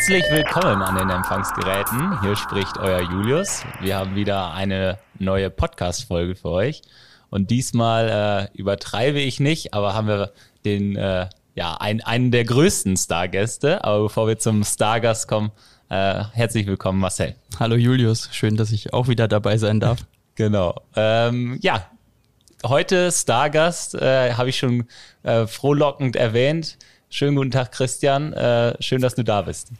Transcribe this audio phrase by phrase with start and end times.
[0.00, 2.22] Herzlich willkommen an den Empfangsgeräten.
[2.22, 3.66] Hier spricht euer Julius.
[3.82, 6.80] Wir haben wieder eine neue Podcast-Folge für euch.
[7.28, 10.32] Und diesmal äh, übertreibe ich nicht, aber haben wir
[10.64, 13.84] den, äh, ja, ein, einen der größten Stargäste.
[13.84, 15.52] Aber bevor wir zum Stargast kommen,
[15.90, 17.34] äh, herzlich willkommen, Marcel.
[17.58, 19.98] Hallo Julius, schön, dass ich auch wieder dabei sein darf.
[20.36, 20.80] Genau.
[20.96, 21.84] Ähm, ja,
[22.64, 24.86] heute Stargast, äh, habe ich schon
[25.22, 26.78] äh, frohlockend erwähnt.
[27.10, 28.32] Schönen guten Tag, Christian.
[28.32, 29.70] Äh, schön, dass du da bist.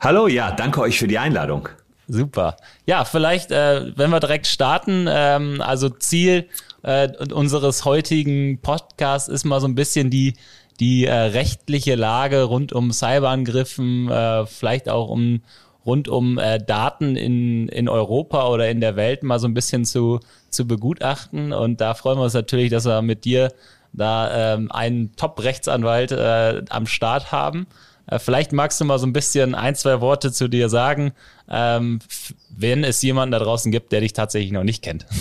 [0.00, 1.68] Hallo, ja, danke euch für die Einladung.
[2.06, 2.56] Super.
[2.86, 6.48] Ja, vielleicht, äh, wenn wir direkt starten, ähm, also Ziel
[6.82, 10.34] äh, unseres heutigen Podcasts ist mal so ein bisschen die,
[10.78, 15.42] die äh, rechtliche Lage rund um Cyberangriffen, äh, vielleicht auch um
[15.84, 19.84] rund um äh, Daten in, in Europa oder in der Welt mal so ein bisschen
[19.84, 21.52] zu, zu begutachten.
[21.52, 23.52] Und da freuen wir uns natürlich, dass wir mit dir
[23.92, 27.66] da ähm, einen Top-Rechtsanwalt äh, am Start haben.
[28.08, 31.12] Äh, vielleicht magst du mal so ein bisschen ein, zwei Worte zu dir sagen,
[31.48, 32.00] ähm,
[32.50, 35.06] wenn es jemanden da draußen gibt, der dich tatsächlich noch nicht kennt.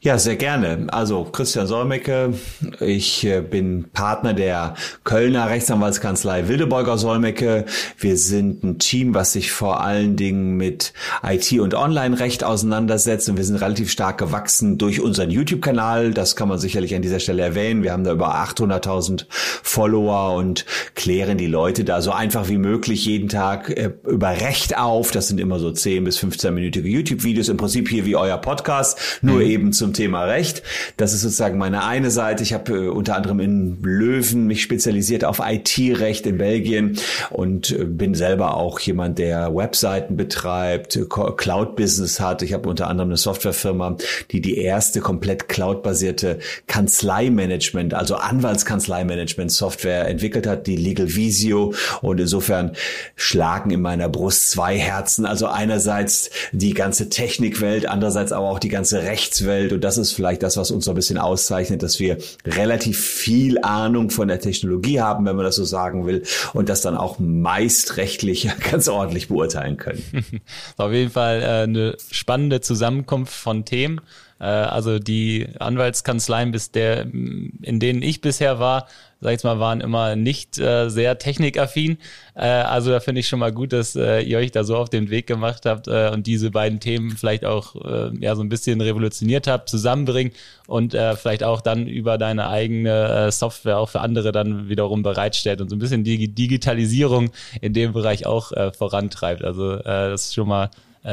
[0.00, 0.86] Ja, sehr gerne.
[0.92, 2.34] Also Christian Solmecke,
[2.78, 7.64] ich äh, bin Partner der Kölner Rechtsanwaltskanzlei Wildeborger Solmecke.
[7.98, 10.92] Wir sind ein Team, was sich vor allen Dingen mit
[11.24, 16.14] IT- und Online-Recht auseinandersetzt und wir sind relativ stark gewachsen durch unseren YouTube-Kanal.
[16.14, 17.82] Das kann man sicherlich an dieser Stelle erwähnen.
[17.82, 23.04] Wir haben da über 800.000 Follower und klären die Leute da so einfach wie möglich
[23.04, 25.10] jeden Tag äh, über Recht auf.
[25.10, 29.36] Das sind immer so 10 bis 15-minütige YouTube-Videos, im Prinzip hier wie euer Podcast, nur
[29.36, 29.42] mhm.
[29.42, 30.62] eben zum zum Thema Recht.
[30.98, 32.42] Das ist sozusagen meine eine Seite.
[32.42, 36.98] Ich habe äh, unter anderem in Löwen mich spezialisiert auf IT-Recht in Belgien
[37.30, 42.42] und äh, bin selber auch jemand, der Webseiten betreibt, Cloud-Business hat.
[42.42, 43.96] Ich habe unter anderem eine Softwarefirma,
[44.30, 51.72] die die erste komplett cloud-basierte Kanzleimanagement, also Anwaltskanzleimanagement-Software entwickelt hat, die Legal Visio.
[52.02, 52.72] Und insofern
[53.16, 55.24] schlagen in meiner Brust zwei Herzen.
[55.24, 60.56] Also einerseits die ganze Technikwelt, andererseits aber auch die ganze Rechtswelt das ist vielleicht das,
[60.56, 65.24] was uns so ein bisschen auszeichnet, dass wir relativ viel Ahnung von der Technologie haben,
[65.26, 66.22] wenn man das so sagen will,
[66.52, 70.02] und das dann auch meist rechtlich ganz ordentlich beurteilen können.
[70.76, 74.00] Auf jeden Fall äh, eine spannende Zusammenkunft von Themen.
[74.40, 78.86] Äh, also die Anwaltskanzleien, bis der, in denen ich bisher war,
[79.20, 81.98] sag ich jetzt mal, waren immer nicht äh, sehr technikaffin.
[82.34, 85.10] Äh, also da finde ich schon mal gut, dass ihr euch da so auf den
[85.10, 87.74] Weg gemacht habt und diese beiden Themen vielleicht auch
[88.20, 90.32] ja so ein bisschen revolutioniert habt, zusammenbringen
[90.66, 95.68] und vielleicht auch dann über deine eigene Software auch für andere dann wiederum bereitstellt und
[95.68, 99.42] so ein bisschen die Digitalisierung in dem Bereich auch vorantreibt.
[99.42, 100.70] Also das ist schon mal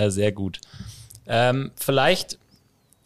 [0.07, 0.59] sehr gut.
[1.27, 2.37] Ähm, vielleicht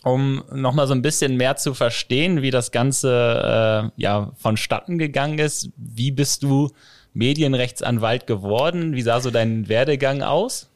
[0.03, 5.39] um nochmal so ein bisschen mehr zu verstehen, wie das Ganze äh, ja vonstatten gegangen
[5.39, 5.69] ist.
[5.75, 6.71] Wie bist du
[7.13, 8.95] Medienrechtsanwalt geworden?
[8.95, 10.68] Wie sah so dein Werdegang aus?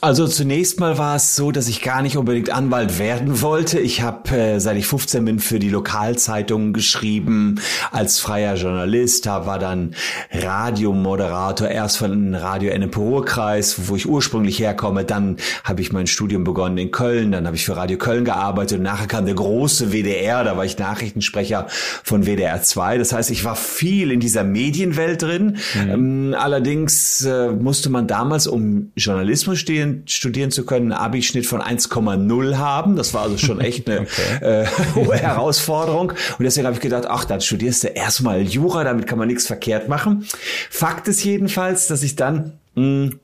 [0.00, 3.80] Also zunächst mal war es so, dass ich gar nicht unbedingt Anwalt werden wollte.
[3.80, 7.60] Ich habe, äh, seit ich 15 bin, für die Lokalzeitungen geschrieben
[7.90, 9.26] als freier Journalist.
[9.26, 9.96] Da war dann
[10.30, 15.04] Radiomoderator, erst von Radio Ennepe-Ruhr-Kreis, wo ich ursprünglich herkomme.
[15.04, 17.32] Dann habe ich mein Studium begonnen in Köln.
[17.32, 18.78] Dann habe ich für Radio Köln gearbeitet.
[18.78, 20.44] Und nachher kam der große WDR.
[20.44, 21.66] Da war ich Nachrichtensprecher
[22.04, 22.98] von WDR 2.
[22.98, 25.56] Das heißt, ich war viel in dieser Medienwelt drin.
[25.74, 25.90] Mhm.
[25.90, 31.46] Ähm, allerdings äh, musste man damals, um Journalismus stehen, studieren, studieren zu können, einen Abischnitt
[31.46, 32.96] von 1,0 haben.
[32.96, 34.00] Das war also schon echt eine
[34.40, 34.62] okay.
[34.62, 36.10] äh, hohe Herausforderung.
[36.10, 39.46] Und deswegen habe ich gedacht, ach, dann studierst du erstmal Jura, damit kann man nichts
[39.46, 40.26] verkehrt machen.
[40.70, 43.20] Fakt ist jedenfalls, dass ich dann mh, hm,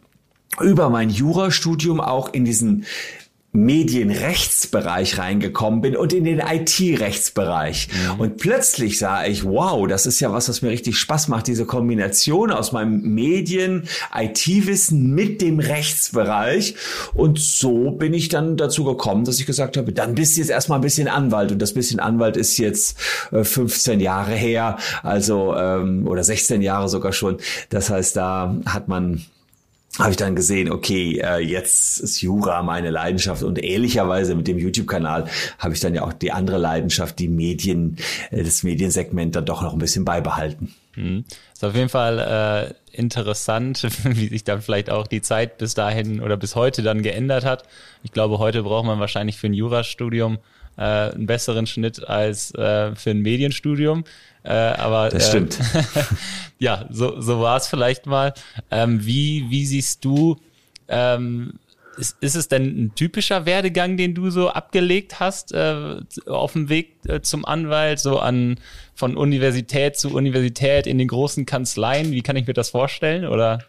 [0.60, 2.84] über mein Jurastudium auch in diesen
[3.54, 7.88] Medienrechtsbereich reingekommen bin und in den IT-Rechtsbereich.
[7.88, 8.20] Mhm.
[8.20, 11.64] Und plötzlich sah ich, wow, das ist ja was, was mir richtig Spaß macht, diese
[11.64, 16.74] Kombination aus meinem Medien, IT-Wissen mit dem Rechtsbereich.
[17.14, 20.50] Und so bin ich dann dazu gekommen, dass ich gesagt habe, dann bist du jetzt
[20.50, 21.52] erstmal ein bisschen Anwalt.
[21.52, 22.98] Und das bisschen Anwalt ist jetzt
[23.30, 27.36] äh, 15 Jahre her, also ähm, oder 16 Jahre sogar schon.
[27.70, 29.24] Das heißt, da hat man
[29.98, 34.58] habe ich dann gesehen, okay, äh, jetzt ist Jura meine Leidenschaft und ehrlicherweise mit dem
[34.58, 35.26] YouTube-Kanal
[35.58, 37.96] habe ich dann ja auch die andere Leidenschaft, die Medien,
[38.30, 40.74] äh, das Mediensegment dann doch noch ein bisschen beibehalten.
[40.96, 41.24] Mhm.
[41.52, 46.20] Ist auf jeden Fall äh, interessant, wie sich dann vielleicht auch die Zeit bis dahin
[46.20, 47.64] oder bis heute dann geändert hat.
[48.02, 50.38] Ich glaube, heute braucht man wahrscheinlich für ein Jurastudium
[50.76, 54.04] äh, einen besseren Schnitt als äh, für ein Medienstudium.
[54.42, 55.58] Äh, aber das stimmt.
[55.74, 56.02] Äh,
[56.58, 58.34] ja, so, so war es vielleicht mal.
[58.70, 60.38] Ähm, wie, wie siehst du
[60.88, 61.54] ähm,
[61.98, 66.68] ist, ist es denn ein typischer Werdegang, den du so abgelegt hast äh, auf dem
[66.68, 68.56] Weg äh, zum Anwalt, so an
[68.94, 72.12] von Universität zu Universität in den großen Kanzleien?
[72.12, 73.26] Wie kann ich mir das vorstellen?
[73.26, 73.60] Oder?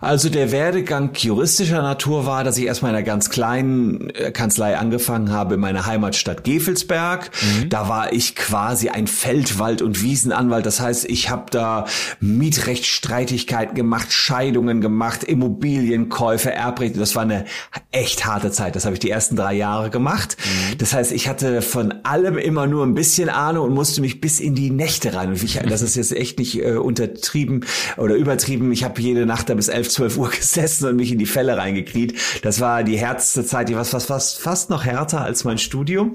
[0.00, 4.76] Also der Werdegang juristischer Natur war, dass ich erstmal in einer ganz kleinen äh, Kanzlei
[4.76, 7.30] angefangen habe in meiner Heimatstadt Gefelsberg.
[7.42, 7.68] Mhm.
[7.70, 10.66] Da war ich quasi ein Feldwald- und Wiesenanwalt.
[10.66, 11.86] Das heißt, ich habe da
[12.20, 16.98] Mietrechtsstreitigkeiten gemacht, Scheidungen gemacht, Immobilienkäufe, Erbrechte.
[16.98, 17.46] Das war eine
[17.90, 18.76] echt harte Zeit.
[18.76, 20.36] Das habe ich die ersten drei Jahre gemacht.
[20.38, 20.78] Mhm.
[20.78, 24.40] Das heißt, ich hatte von allem immer nur ein bisschen Ahnung und musste mich bis
[24.40, 25.30] in die Nächte rein.
[25.30, 27.64] Und ich, das ist jetzt echt nicht äh, untertrieben
[27.96, 28.70] oder übertrieben.
[28.72, 31.26] Ich habe jede Nacht Nacht da bis 11, 12 Uhr gesessen und mich in die
[31.26, 32.14] Fälle reingekniet.
[32.42, 36.14] Das war die härteste Zeit, die war fast, fast, fast noch härter als mein Studium.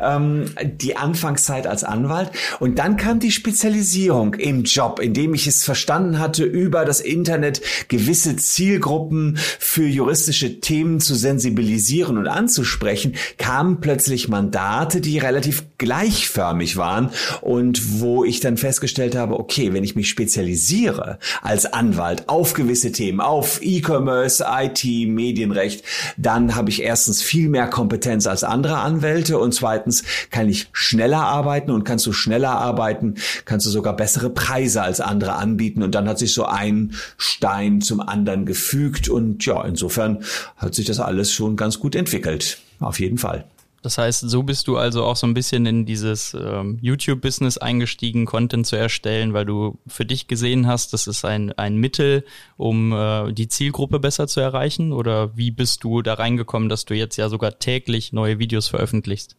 [0.00, 2.30] Ähm, die Anfangszeit als Anwalt.
[2.60, 7.60] Und dann kam die Spezialisierung im Job, indem ich es verstanden hatte, über das Internet
[7.88, 16.76] gewisse Zielgruppen für juristische Themen zu sensibilisieren und anzusprechen, kamen plötzlich Mandate, die relativ gleichförmig
[16.76, 22.54] waren und wo ich dann festgestellt habe, okay, wenn ich mich spezialisiere als Anwalt auf
[22.60, 25.84] gewisse Themen, auf E-Commerce, IT, Medienrecht,
[26.16, 31.22] dann habe ich erstens viel mehr Kompetenz als andere Anwälte und zweitens kann ich schneller
[31.22, 33.14] arbeiten und kannst du schneller arbeiten,
[33.44, 37.80] kannst du sogar bessere Preise als andere anbieten und dann hat sich so ein Stein
[37.80, 40.22] zum anderen gefügt und ja, insofern
[40.56, 42.58] hat sich das alles schon ganz gut entwickelt.
[42.78, 43.44] Auf jeden Fall.
[43.82, 48.26] Das heißt, so bist du also auch so ein bisschen in dieses ähm, YouTube-Business eingestiegen,
[48.26, 52.24] Content zu erstellen, weil du für dich gesehen hast, das ist ein, ein Mittel,
[52.58, 54.92] um äh, die Zielgruppe besser zu erreichen?
[54.92, 59.36] Oder wie bist du da reingekommen, dass du jetzt ja sogar täglich neue Videos veröffentlichst?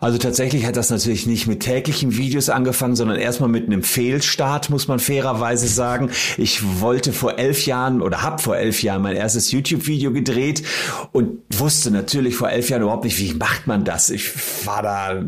[0.00, 4.70] Also tatsächlich hat das natürlich nicht mit täglichen Videos angefangen, sondern erstmal mit einem Fehlstart,
[4.70, 6.10] muss man fairerweise sagen.
[6.36, 10.62] Ich wollte vor elf Jahren oder habe vor elf Jahren mein erstes YouTube-Video gedreht
[11.12, 14.10] und wusste natürlich vor elf Jahren überhaupt nicht, wie macht man das.
[14.10, 14.30] Ich
[14.66, 15.22] war da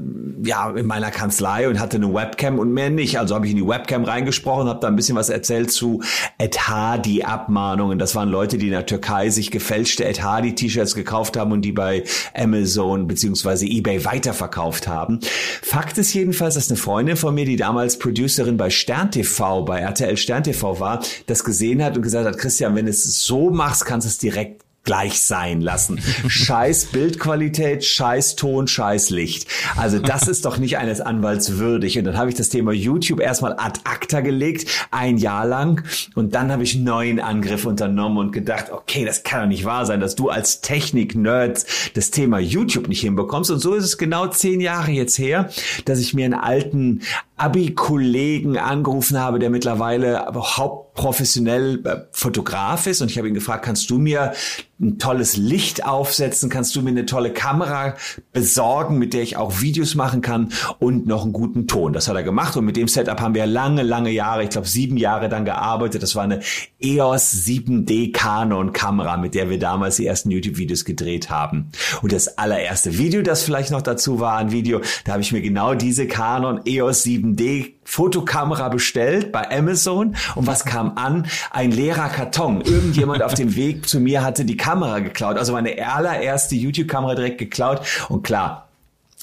[0.45, 3.19] ja in meiner Kanzlei und hatte eine Webcam und mehr nicht.
[3.19, 6.03] Also habe ich in die Webcam reingesprochen, habe da ein bisschen was erzählt zu
[6.39, 7.99] Ed Hardy-Abmahnungen.
[7.99, 11.73] Das waren Leute, die in der Türkei sich gefälschte Ed Hardy-T-Shirts gekauft haben und die
[11.73, 12.05] bei
[12.35, 15.21] Amazon beziehungsweise eBay weiter weiterverkauft haben.
[15.63, 19.81] Fakt ist jedenfalls, dass eine Freundin von mir, die damals Producerin bei Stern TV, bei
[19.81, 23.51] RTL Stern TV war, das gesehen hat und gesagt hat, Christian, wenn du es so
[23.51, 26.01] machst, kannst du es direkt gleich sein lassen.
[26.27, 29.47] Scheiß Bildqualität, scheiß Ton, scheiß Licht.
[29.77, 31.99] Also das ist doch nicht eines Anwalts würdig.
[31.99, 35.85] Und dann habe ich das Thema YouTube erstmal ad acta gelegt, ein Jahr lang.
[36.15, 39.65] Und dann habe ich einen neuen Angriff unternommen und gedacht, okay, das kann doch nicht
[39.65, 43.51] wahr sein, dass du als Technik-Nerd das Thema YouTube nicht hinbekommst.
[43.51, 45.51] Und so ist es genau zehn Jahre jetzt her,
[45.85, 47.03] dass ich mir einen alten
[47.37, 50.59] Abi-Kollegen angerufen habe, der mittlerweile aber
[50.91, 53.01] hauptprofessionell äh, Fotograf ist.
[53.01, 54.33] Und ich habe ihn gefragt, kannst du mir
[54.81, 57.97] ein tolles Licht aufsetzen, kannst du mir eine tolle Kamera
[58.33, 61.93] besorgen, mit der ich auch Videos machen kann und noch einen guten Ton.
[61.93, 64.67] Das hat er gemacht und mit dem Setup haben wir lange, lange Jahre, ich glaube
[64.67, 66.03] sieben Jahre dann gearbeitet.
[66.03, 66.41] Das war eine
[66.81, 71.71] EOS 7D Canon Kamera, mit der wir damals die ersten YouTube-Videos gedreht haben.
[72.01, 75.43] Und das allererste Video, das vielleicht noch dazu war, ein Video, da habe ich mir
[75.43, 81.27] genau diese Canon EOS 7D Fotokamera bestellt bei Amazon und was kam an?
[81.51, 82.61] Ein leerer Karton.
[82.61, 85.37] Irgendjemand auf dem Weg zu mir hatte die Kamera geklaut.
[85.37, 87.81] Also meine allererste YouTube-Kamera direkt geklaut.
[88.09, 88.70] Und klar,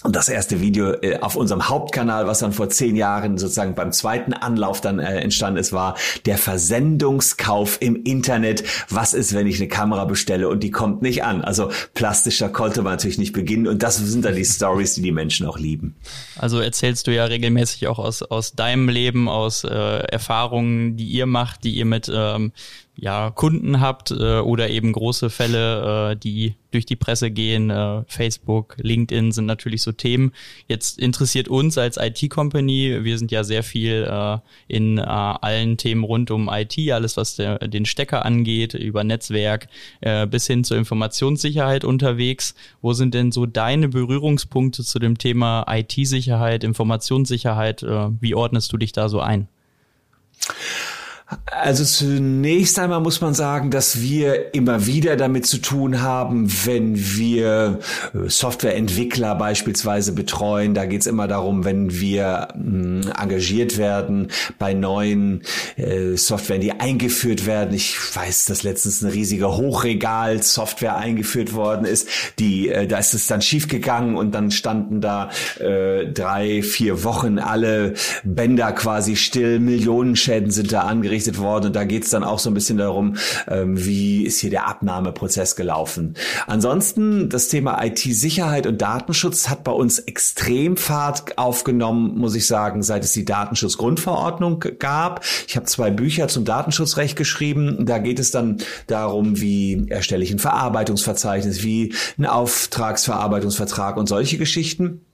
[0.07, 3.91] und das erste Video äh, auf unserem Hauptkanal, was dann vor zehn Jahren sozusagen beim
[3.91, 8.63] zweiten Anlauf dann äh, entstanden ist, war der Versendungskauf im Internet.
[8.89, 11.43] Was ist, wenn ich eine Kamera bestelle und die kommt nicht an?
[11.43, 13.67] Also plastischer konnte man natürlich nicht beginnen.
[13.67, 15.97] Und das sind dann die Stories, die die Menschen auch lieben.
[16.37, 21.25] Also erzählst du ja regelmäßig auch aus, aus deinem Leben, aus äh, Erfahrungen, die ihr
[21.25, 22.53] macht, die ihr mit ähm,
[22.99, 27.69] ja, Kunden habt äh, oder eben große Fälle, äh, die durch die Presse gehen.
[27.69, 30.31] Äh, Facebook, LinkedIn sind natürlich so Themen.
[30.67, 34.37] Jetzt interessiert uns als IT-Company, wir sind ja sehr viel äh,
[34.67, 39.67] in äh, allen Themen rund um IT, alles was der, den Stecker angeht, über Netzwerk
[40.01, 42.55] äh, bis hin zur Informationssicherheit unterwegs.
[42.81, 47.83] Wo sind denn so deine Berührungspunkte zu dem Thema IT-Sicherheit, Informationssicherheit?
[47.83, 49.47] Äh, wie ordnest du dich da so ein?
[51.45, 56.95] Also zunächst einmal muss man sagen, dass wir immer wieder damit zu tun haben, wenn
[56.95, 57.79] wir
[58.13, 60.73] äh, Softwareentwickler beispielsweise betreuen.
[60.73, 65.41] Da geht es immer darum, wenn wir mh, engagiert werden bei neuen
[65.75, 67.73] äh, Software, die eingeführt werden.
[67.73, 72.07] Ich weiß, dass letztens eine riesige Hochregal-Software eingeführt worden ist.
[72.39, 75.29] Die, äh, da ist es dann schiefgegangen und dann standen da
[75.59, 79.59] äh, drei, vier Wochen alle Bänder quasi still.
[79.59, 82.77] Millionenschäden sind da angerichtet eingerichtet worden und da geht es dann auch so ein bisschen
[82.77, 83.15] darum,
[83.47, 86.15] ähm, wie ist hier der Abnahmeprozess gelaufen.
[86.45, 92.83] Ansonsten das Thema IT-Sicherheit und Datenschutz hat bei uns extrem Fahrt aufgenommen, muss ich sagen,
[92.83, 95.25] seit es die Datenschutzgrundverordnung gab.
[95.47, 97.85] Ich habe zwei Bücher zum Datenschutzrecht geschrieben.
[97.85, 104.37] Da geht es dann darum, wie erstelle ich ein Verarbeitungsverzeichnis, wie ein Auftragsverarbeitungsvertrag und solche
[104.37, 105.06] Geschichten.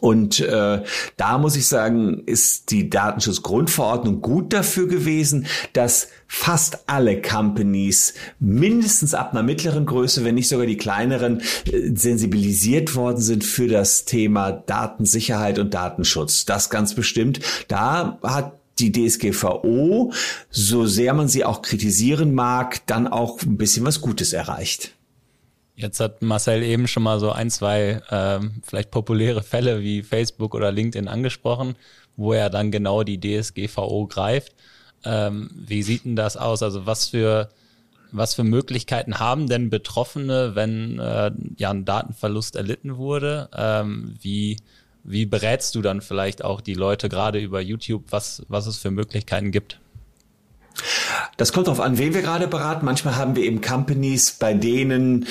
[0.00, 0.82] Und äh,
[1.16, 9.14] da muss ich sagen, ist die Datenschutzgrundverordnung gut dafür gewesen, dass fast alle Companies mindestens
[9.14, 14.04] ab einer mittleren Größe, wenn nicht sogar die kleineren, äh, sensibilisiert worden sind für das
[14.04, 16.44] Thema Datensicherheit und Datenschutz.
[16.44, 17.40] Das ganz bestimmt.
[17.68, 20.12] Da hat die DSGVO,
[20.50, 24.92] so sehr man sie auch kritisieren mag, dann auch ein bisschen was Gutes erreicht.
[25.78, 30.56] Jetzt hat Marcel eben schon mal so ein, zwei ähm, vielleicht populäre Fälle wie Facebook
[30.56, 31.76] oder LinkedIn angesprochen,
[32.16, 34.56] wo er dann genau die DSGVO greift.
[35.04, 36.64] Ähm, wie sieht denn das aus?
[36.64, 37.50] Also was für
[38.10, 43.48] was für Möglichkeiten haben denn Betroffene, wenn äh, ja ein Datenverlust erlitten wurde?
[43.56, 44.56] Ähm, wie
[45.04, 48.90] wie berätst du dann vielleicht auch die Leute gerade über YouTube, was was es für
[48.90, 49.78] Möglichkeiten gibt?
[51.36, 52.84] Das kommt darauf an, wen wir gerade beraten.
[52.84, 55.26] Manchmal haben wir eben Companies, bei denen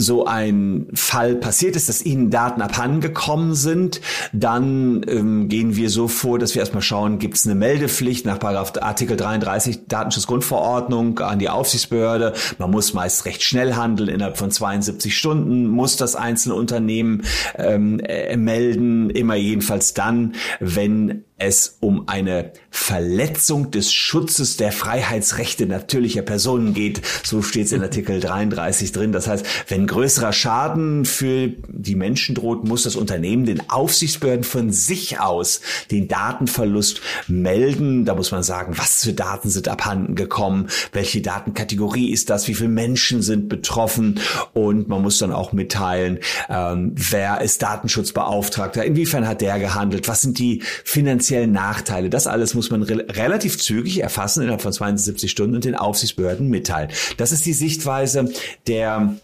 [0.00, 4.00] so ein Fall passiert ist, dass Ihnen Daten abhandengekommen sind,
[4.32, 8.38] dann ähm, gehen wir so vor, dass wir erstmal schauen, gibt es eine Meldepflicht nach
[8.38, 12.34] Paragraph Artikel 33 Datenschutzgrundverordnung an die Aufsichtsbehörde.
[12.58, 17.22] Man muss meist recht schnell handeln, innerhalb von 72 Stunden muss das einzelne Unternehmen
[17.56, 25.66] ähm, äh, melden, immer jedenfalls dann, wenn es um eine Verletzung des Schutzes der Freiheitsrechte
[25.66, 27.00] natürlicher Personen geht.
[27.24, 29.12] So steht es in Artikel 33 drin.
[29.12, 34.70] Das heißt, wenn größerer Schaden für die Menschen droht, muss das Unternehmen den Aufsichtsbehörden von
[34.70, 38.04] sich aus den Datenverlust melden.
[38.04, 42.54] Da muss man sagen, was für Daten sind abhanden gekommen, welche Datenkategorie ist das, wie
[42.54, 44.20] viele Menschen sind betroffen
[44.52, 46.18] und man muss dann auch mitteilen,
[46.48, 52.10] ähm, wer ist Datenschutzbeauftragter, inwiefern hat der gehandelt, was sind die finanziellen potenziellen Nachteile.
[52.10, 56.48] Das alles muss man re relativ zügig erfassen innerhalb von 72 Stunden und den Aufsichtsbehörden
[56.48, 56.90] mitteilen.
[57.18, 58.32] Das ist die Sichtweise
[58.66, 59.14] der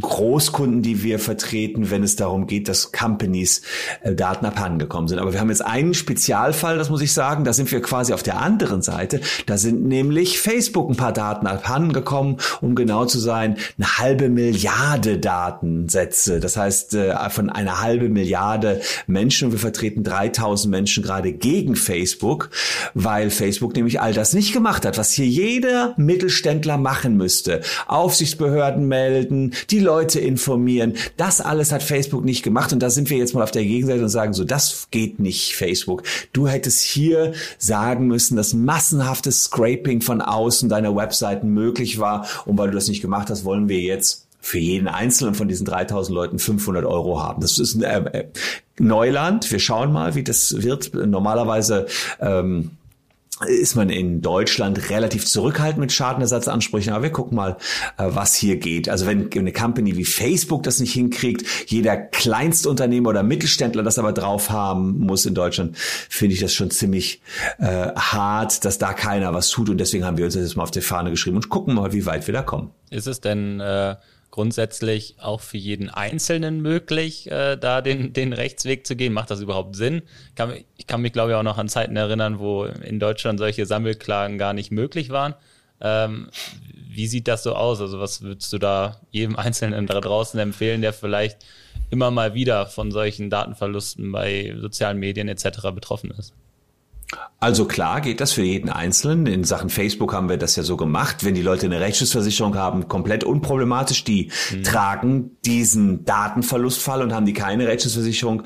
[0.00, 3.60] Großkunden, die wir vertreten, wenn es darum geht, dass Companies
[4.02, 5.18] äh, Daten abhandengekommen sind.
[5.18, 8.22] Aber wir haben jetzt einen Spezialfall, das muss ich sagen, da sind wir quasi auf
[8.22, 9.20] der anderen Seite.
[9.46, 15.18] Da sind nämlich Facebook ein paar Daten abhandengekommen, um genau zu sein, eine halbe Milliarde
[15.18, 16.40] Datensätze.
[16.40, 21.76] Das heißt, äh, von einer halbe Milliarde Menschen und wir vertreten 3000 Menschen gerade gegen
[21.76, 22.48] Facebook,
[22.94, 27.60] weil Facebook nämlich all das nicht gemacht hat, was hier jeder Mittelständler machen müsste.
[27.86, 30.94] Aufsichtsbehörden melden, die Leute informieren.
[31.16, 34.02] Das alles hat Facebook nicht gemacht und da sind wir jetzt mal auf der Gegenseite
[34.02, 36.02] und sagen so, das geht nicht, Facebook.
[36.32, 42.58] Du hättest hier sagen müssen, dass massenhaftes Scraping von außen deiner Webseiten möglich war und
[42.58, 46.14] weil du das nicht gemacht hast, wollen wir jetzt für jeden einzelnen von diesen 3000
[46.14, 47.40] Leuten 500 Euro haben.
[47.40, 48.28] Das ist ein äh, äh,
[48.78, 49.50] Neuland.
[49.52, 50.92] Wir schauen mal, wie das wird.
[50.94, 51.86] Normalerweise
[52.20, 52.72] ähm,
[53.48, 57.56] ist man in Deutschland relativ zurückhaltend mit Schadenersatzansprüchen, aber wir gucken mal,
[57.98, 58.88] äh, was hier geht.
[58.88, 64.12] Also wenn eine Company wie Facebook das nicht hinkriegt, jeder Kleinstunternehmer oder Mittelständler das aber
[64.12, 67.22] drauf haben muss in Deutschland, finde ich das schon ziemlich
[67.58, 70.64] äh, hart, dass da keiner was tut und deswegen haben wir uns das jetzt mal
[70.64, 72.70] auf die Fahne geschrieben und gucken mal, wie weit wir da kommen.
[72.90, 73.96] Ist es denn äh
[74.32, 79.12] grundsätzlich auch für jeden Einzelnen möglich, äh, da den, den Rechtsweg zu gehen?
[79.12, 80.02] Macht das überhaupt Sinn?
[80.34, 83.66] Kann, ich kann mich, glaube ich, auch noch an Zeiten erinnern, wo in Deutschland solche
[83.66, 85.34] Sammelklagen gar nicht möglich waren.
[85.80, 86.28] Ähm,
[86.88, 87.80] wie sieht das so aus?
[87.80, 91.44] Also was würdest du da jedem Einzelnen da draußen empfehlen, der vielleicht
[91.90, 95.60] immer mal wieder von solchen Datenverlusten bei sozialen Medien etc.
[95.74, 96.32] betroffen ist?
[97.42, 99.26] Also klar geht das für jeden Einzelnen.
[99.26, 101.24] In Sachen Facebook haben wir das ja so gemacht.
[101.24, 104.04] Wenn die Leute eine Rechtsschutzversicherung haben, komplett unproblematisch.
[104.04, 104.62] Die mhm.
[104.62, 108.44] tragen diesen Datenverlustfall und haben die keine Rechtsschutzversicherung.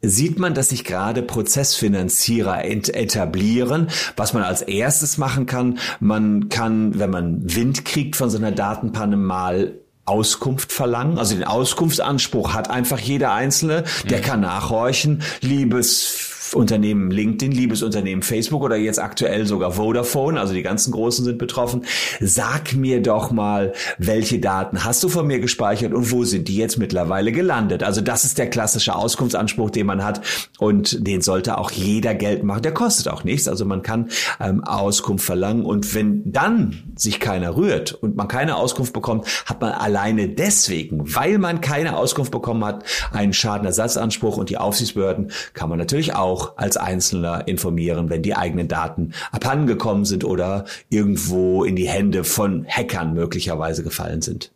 [0.00, 3.86] Sieht man, dass sich gerade Prozessfinanzierer etablieren.
[4.16, 8.50] Was man als erstes machen kann, man kann, wenn man Wind kriegt von so einer
[8.50, 11.16] Datenpanne, mal Auskunft verlangen.
[11.16, 13.84] Also den Auskunftsanspruch hat einfach jeder Einzelne.
[14.10, 14.22] Der mhm.
[14.22, 15.22] kann nachhorchen.
[15.40, 21.24] Liebes Unternehmen LinkedIn, liebes Unternehmen Facebook oder jetzt aktuell sogar Vodafone, also die ganzen Großen
[21.24, 21.84] sind betroffen.
[22.20, 26.56] Sag mir doch mal, welche Daten hast du von mir gespeichert und wo sind die
[26.56, 27.82] jetzt mittlerweile gelandet?
[27.82, 30.20] Also das ist der klassische Auskunftsanspruch, den man hat
[30.58, 32.62] und den sollte auch jeder Geld machen.
[32.62, 37.56] Der kostet auch nichts, also man kann ähm, Auskunft verlangen und wenn dann sich keiner
[37.56, 42.64] rührt und man keine Auskunft bekommt, hat man alleine deswegen, weil man keine Auskunft bekommen
[42.64, 48.22] hat, einen Schadenersatzanspruch und die Aufsichtsbehörden kann man natürlich auch auch als Einzelner informieren, wenn
[48.22, 54.50] die eigenen Daten abhandengekommen sind oder irgendwo in die Hände von Hackern möglicherweise gefallen sind.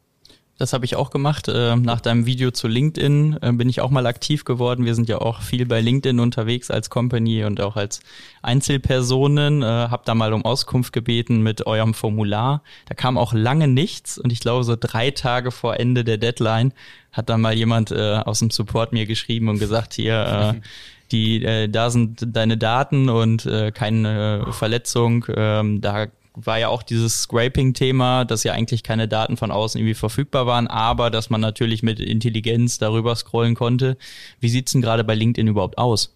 [0.58, 1.48] Das habe ich auch gemacht.
[1.48, 4.86] Äh, nach deinem Video zu LinkedIn äh, bin ich auch mal aktiv geworden.
[4.86, 8.00] Wir sind ja auch viel bei LinkedIn unterwegs als Company und auch als
[8.40, 9.62] Einzelpersonen.
[9.62, 12.62] Äh, hab da mal um Auskunft gebeten mit eurem Formular.
[12.88, 16.72] Da kam auch lange nichts und ich glaube so drei Tage vor Ende der Deadline
[17.12, 20.60] hat dann mal jemand aus dem Support mir geschrieben und gesagt, hier,
[21.12, 25.26] die, da sind deine Daten und keine Verletzung.
[25.34, 29.94] Ähm, da war ja auch dieses Scraping-Thema, dass ja eigentlich keine Daten von außen irgendwie
[29.94, 33.96] verfügbar waren, aber dass man natürlich mit Intelligenz darüber scrollen konnte.
[34.38, 36.15] Wie sieht's denn gerade bei LinkedIn überhaupt aus?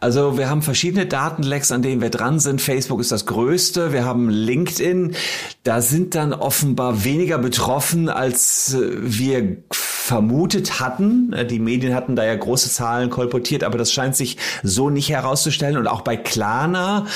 [0.00, 2.60] Also wir haben verschiedene Datenlecks, an denen wir dran sind.
[2.60, 3.92] Facebook ist das größte.
[3.92, 5.16] Wir haben LinkedIn.
[5.62, 11.32] Da sind dann offenbar weniger betroffen, als äh, wir vermutet hatten.
[11.32, 15.08] Äh, die Medien hatten da ja große Zahlen kolportiert, aber das scheint sich so nicht
[15.08, 15.78] herauszustellen.
[15.78, 17.06] Und auch bei Klarna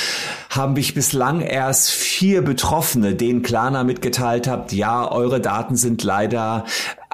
[0.48, 6.64] haben ich bislang erst vier Betroffene, denen Klarna mitgeteilt hat, ja, eure Daten sind leider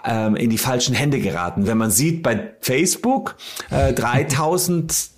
[0.05, 1.67] ähm, in die falschen Hände geraten.
[1.67, 3.37] Wenn man sieht bei Facebook
[3.71, 5.11] äh, 3000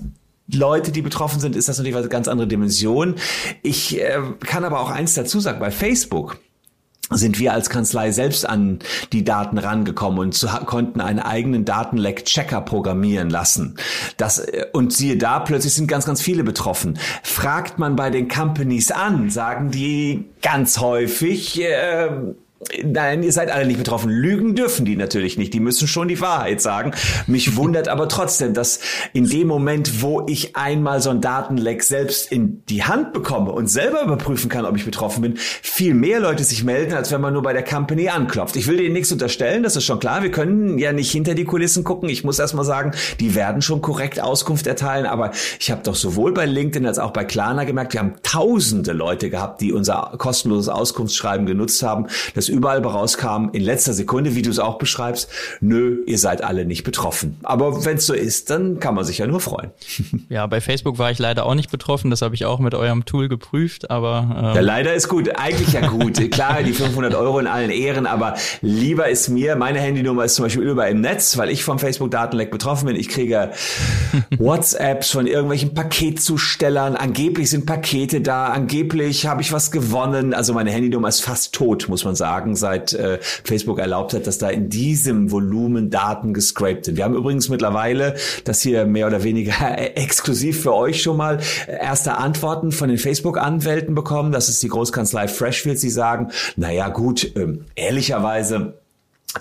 [0.53, 3.17] Leute, die betroffen sind, ist das natürlich eine ganz andere Dimension.
[3.63, 6.39] Ich äh, kann aber auch eins dazu sagen, bei Facebook
[7.11, 8.81] sind wir als Kanzlei selbst an
[9.13, 13.77] die Daten rangekommen und zu, konnten einen eigenen Datenleck-Checker programmieren lassen.
[14.17, 16.99] Das, äh, und siehe da, plötzlich sind ganz, ganz viele betroffen.
[17.23, 22.11] Fragt man bei den Companies an, sagen die ganz häufig, äh,
[22.83, 24.11] Nein, ihr seid alle nicht betroffen.
[24.11, 25.53] Lügen dürfen die natürlich nicht.
[25.53, 26.93] Die müssen schon die Wahrheit sagen.
[27.27, 28.81] Mich wundert aber trotzdem, dass
[29.13, 33.67] in dem Moment, wo ich einmal so ein Datenleck selbst in die Hand bekomme und
[33.67, 37.35] selber überprüfen kann, ob ich betroffen bin, viel mehr Leute sich melden, als wenn man
[37.35, 38.57] nur bei der Company anklopft.
[38.57, 40.23] Ich will denen nichts unterstellen, das ist schon klar.
[40.23, 42.09] Wir können ja nicht hinter die Kulissen gucken.
[42.09, 45.05] Ich muss erstmal sagen, die werden schon korrekt Auskunft erteilen.
[45.05, 48.93] Aber ich habe doch sowohl bei LinkedIn als auch bei Klarna gemerkt, wir haben tausende
[48.93, 52.07] Leute gehabt, die unser kostenloses Auskunftsschreiben genutzt haben.
[52.35, 55.29] Das das überall rauskam in letzter Sekunde, wie du es auch beschreibst,
[55.61, 57.39] nö, ihr seid alle nicht betroffen.
[57.43, 59.71] Aber wenn es so ist, dann kann man sich ja nur freuen.
[60.29, 63.05] Ja, bei Facebook war ich leider auch nicht betroffen, das habe ich auch mit eurem
[63.05, 64.29] Tool geprüft, aber...
[64.37, 66.31] Ähm ja, leider ist gut, eigentlich ja gut.
[66.31, 70.45] Klar, die 500 Euro in allen Ehren, aber lieber ist mir, meine Handynummer ist zum
[70.45, 72.97] Beispiel überall im Netz, weil ich vom Facebook-Datenleck betroffen bin.
[72.97, 73.53] Ich kriege
[74.39, 80.35] WhatsApps von irgendwelchen Paketzustellern, angeblich sind Pakete da, angeblich habe ich was gewonnen.
[80.35, 84.27] Also meine Handynummer ist fast tot, muss man sagen sagen, seit äh, Facebook erlaubt hat,
[84.27, 86.97] dass da in diesem Volumen Daten gescraped sind.
[86.97, 89.55] Wir haben übrigens mittlerweile, das hier mehr oder weniger
[89.97, 94.33] exklusiv für euch schon mal, äh, erste Antworten von den Facebook-Anwälten bekommen.
[94.33, 95.81] Das ist die Großkanzlei Freshfields.
[95.81, 98.75] Sie sagen, naja gut, ähm, ehrlicherweise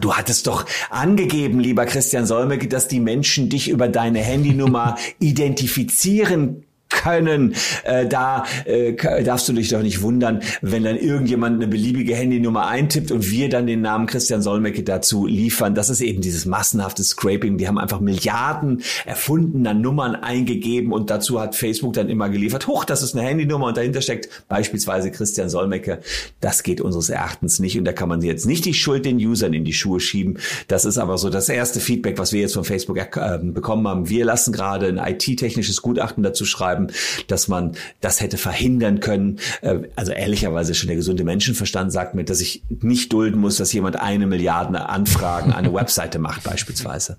[0.02, 6.66] Du hattest doch angegeben, lieber Christian Solmecke, dass die Menschen dich über deine Handynummer identifizieren
[6.90, 7.56] können.
[7.84, 8.94] Äh, da äh,
[9.24, 13.50] darfst du dich doch nicht wundern, wenn dann irgendjemand eine beliebige Handynummer eintippt und wir
[13.50, 15.76] dann den Namen Christian Solmecke dazu liefern.
[15.76, 17.58] Das ist eben dieses massenhafte Scraping.
[17.58, 22.68] Die haben einfach Milliarden erfundener Nummern eingegeben und dazu hat Facebook dann immer geliefert.
[22.68, 26.00] Hoch, das ist eine Handynummer und dahinter steckt beispielsweise Christian Solmecke.
[26.42, 29.54] Das geht unseres Erachtens nicht und da kann man jetzt nicht die Schuld den Usern
[29.54, 30.40] in die Schuhe schieben.
[30.68, 34.10] Das ist aber so das erste Feedback, was wir jetzt von Facebook äh, bekommen haben.
[34.10, 36.85] Wir lassen gerade ein IT-technisches Gutachten dazu schreiben
[37.28, 39.40] dass man das hätte verhindern können.
[39.62, 43.74] Äh, also ehrlicherweise schon der gesunde Menschenverstand sagt mir, dass ich nicht dulden muss, dass
[43.74, 47.18] jemand eine Milliarde Anfragen an eine Webseite macht beispielsweise.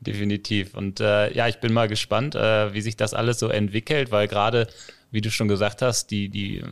[0.00, 0.74] Definitiv.
[0.74, 4.28] Und äh, ja, ich bin mal gespannt, äh, wie sich das alles so entwickelt, weil
[4.28, 4.66] gerade
[5.10, 6.62] wie du schon gesagt hast, die, die,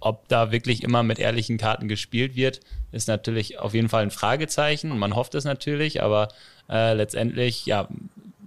[0.00, 2.60] ob da wirklich immer mit ehrlichen Karten gespielt wird,
[2.92, 4.96] ist natürlich auf jeden Fall ein Fragezeichen.
[4.96, 6.28] Man hofft es natürlich, aber
[6.70, 7.88] äh, letztendlich, ja,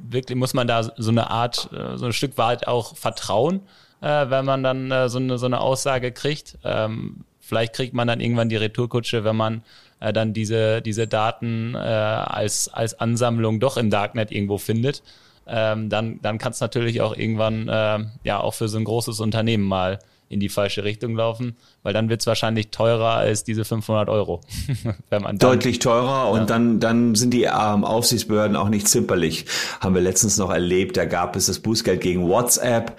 [0.10, 3.62] wirklich muss man da so eine Art, äh, so ein Stück weit auch vertrauen,
[4.02, 6.58] äh, wenn man dann äh, so, eine, so eine Aussage kriegt.
[6.64, 9.64] Ähm, vielleicht kriegt man dann irgendwann die Retourkutsche, wenn man
[10.00, 15.04] dann diese, diese Daten als, als Ansammlung doch im Darknet irgendwo findet.
[15.46, 17.68] Ähm, dann, dann kann es natürlich auch irgendwann
[18.24, 20.00] ja auch für so ein großes Unternehmen mal
[20.32, 24.42] in die falsche Richtung laufen, weil dann wird es wahrscheinlich teurer als diese 500 Euro.
[25.34, 26.46] Deutlich teurer und ja.
[26.46, 29.46] dann, dann sind die ähm, Aufsichtsbehörden auch nicht zimperlich.
[29.80, 32.98] Haben wir letztens noch erlebt, da gab es das Bußgeld gegen WhatsApp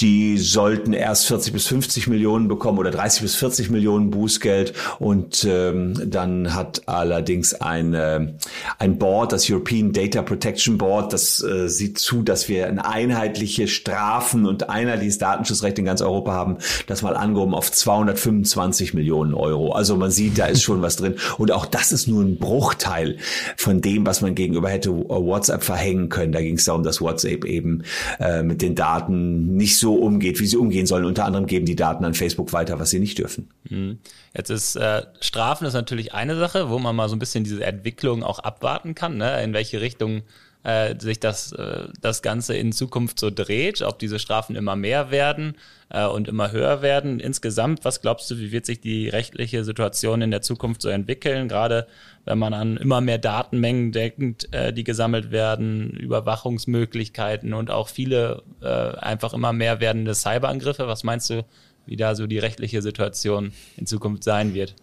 [0.00, 5.46] die sollten erst 40 bis 50 Millionen bekommen oder 30 bis 40 Millionen Bußgeld und
[5.48, 8.34] ähm, dann hat allerdings ein, äh,
[8.78, 13.68] ein Board, das European Data Protection Board, das äh, sieht zu, dass wir ein einheitliche
[13.68, 19.72] Strafen und einheitliches Datenschutzrecht in ganz Europa haben, das mal angehoben auf 225 Millionen Euro.
[19.72, 23.16] Also man sieht, da ist schon was drin und auch das ist nur ein Bruchteil
[23.56, 26.32] von dem, was man gegenüber hätte WhatsApp verhängen können.
[26.32, 27.82] Da ging es darum, dass WhatsApp eben
[28.20, 31.04] äh, mit den Daten nicht so so umgeht, wie sie umgehen sollen.
[31.04, 33.50] Unter anderem geben die Daten an Facebook weiter, was sie nicht dürfen.
[33.70, 34.00] Mhm.
[34.34, 37.64] Jetzt ist äh, Strafen ist natürlich eine Sache, wo man mal so ein bisschen diese
[37.64, 39.40] Entwicklung auch abwarten kann, ne?
[39.44, 40.22] in welche Richtung
[40.66, 45.12] äh, sich das, äh, das Ganze in Zukunft so dreht, ob diese Strafen immer mehr
[45.12, 45.54] werden
[45.90, 47.20] äh, und immer höher werden.
[47.20, 51.46] Insgesamt, was glaubst du, wie wird sich die rechtliche Situation in der Zukunft so entwickeln?
[51.46, 51.86] Gerade
[52.24, 58.42] wenn man an immer mehr Datenmengen denkt, äh, die gesammelt werden, Überwachungsmöglichkeiten und auch viele
[58.60, 60.88] äh, einfach immer mehr werdende Cyberangriffe.
[60.88, 61.44] Was meinst du,
[61.86, 64.74] wie da so die rechtliche Situation in Zukunft sein wird?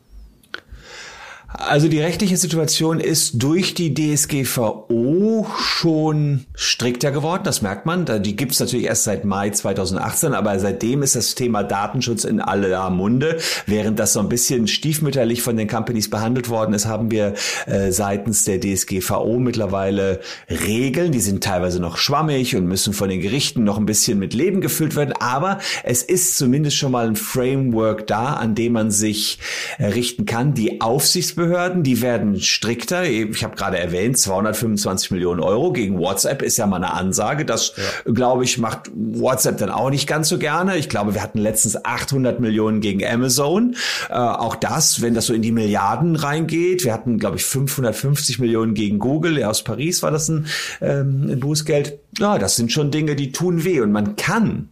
[1.56, 8.06] Also die rechtliche Situation ist durch die DSGVO schon strikter geworden, das merkt man.
[8.24, 12.42] Die gibt es natürlich erst seit Mai 2018, aber seitdem ist das Thema Datenschutz in
[12.42, 13.38] aller Munde.
[13.68, 17.36] Während das so ein bisschen stiefmütterlich von den Companies behandelt worden ist, haben wir
[17.68, 23.22] äh, seitens der DSGVO mittlerweile Regeln, die sind teilweise noch schwammig und müssen von den
[23.22, 27.16] Gerichten noch ein bisschen mit Leben gefüllt werden, aber es ist zumindest schon mal ein
[27.16, 29.38] Framework da, an dem man sich
[29.78, 30.56] äh, richten kann.
[30.56, 33.04] Die Aufsichtsbehörden Behörden, die werden strikter.
[33.04, 37.44] Ich habe gerade erwähnt, 225 Millionen Euro gegen WhatsApp ist ja mal eine Ansage.
[37.44, 38.12] Das, ja.
[38.14, 40.78] glaube ich, macht WhatsApp dann auch nicht ganz so gerne.
[40.78, 43.76] Ich glaube, wir hatten letztens 800 Millionen gegen Amazon.
[44.10, 46.86] Äh, auch das, wenn das so in die Milliarden reingeht.
[46.86, 49.38] Wir hatten, glaube ich, 550 Millionen gegen Google.
[49.38, 50.48] Ja, aus Paris war das ein,
[50.82, 52.00] ähm, ein Bußgeld.
[52.20, 53.82] Ja, das sind schon Dinge, die tun weh.
[53.82, 54.70] Und man kann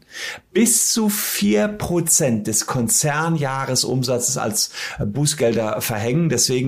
[0.53, 4.71] bis zu vier Prozent des Konzernjahresumsatzes als
[5.03, 6.29] Bußgelder verhängen.
[6.29, 6.60] Deswegen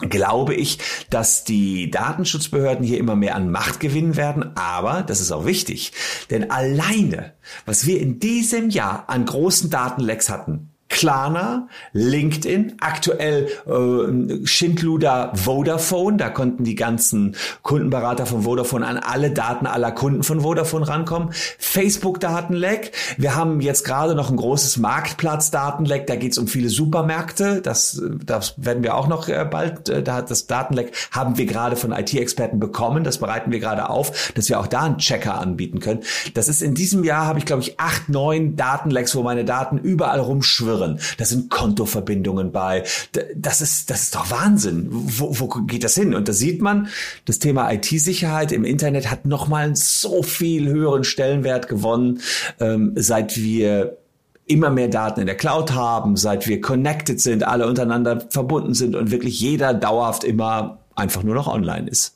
[0.00, 0.78] glaube ich,
[1.10, 4.56] dass die Datenschutzbehörden hier immer mehr an Macht gewinnen werden.
[4.56, 5.92] Aber, das ist auch wichtig,
[6.30, 14.46] denn alleine, was wir in diesem Jahr an großen Datenlecks hatten, Klarna, LinkedIn, aktuell äh,
[14.46, 20.42] Schindluder Vodafone, da konnten die ganzen Kundenberater von Vodafone an alle Daten aller Kunden von
[20.42, 21.30] Vodafone rankommen.
[21.58, 26.46] Facebook Datenleck, wir haben jetzt gerade noch ein großes Marktplatz Datenleck, da geht es um
[26.46, 31.36] viele Supermärkte, das, das werden wir auch noch äh, bald, äh, da das Datenleck haben
[31.38, 34.98] wir gerade von IT-Experten bekommen, das bereiten wir gerade auf, dass wir auch da einen
[34.98, 36.04] Checker anbieten können.
[36.34, 39.78] Das ist in diesem Jahr, habe ich glaube ich acht, neun Datenlecks, wo meine Daten
[39.78, 42.84] überall rumschwirren Gebühren, da sind Kontoverbindungen bei.
[43.34, 44.88] Das ist, das ist doch Wahnsinn.
[44.90, 46.14] Wo, wo geht das hin?
[46.14, 46.88] Und da sieht man,
[47.24, 52.20] das Thema IT-Sicherheit im Internet hat nochmal so viel höheren Stellenwert gewonnen,
[52.60, 53.98] ähm, seit wir
[54.46, 58.94] immer mehr Daten in der Cloud haben, seit wir connected sind, alle untereinander verbunden sind
[58.94, 62.14] und wirklich jeder dauerhaft immer einfach nur noch online ist.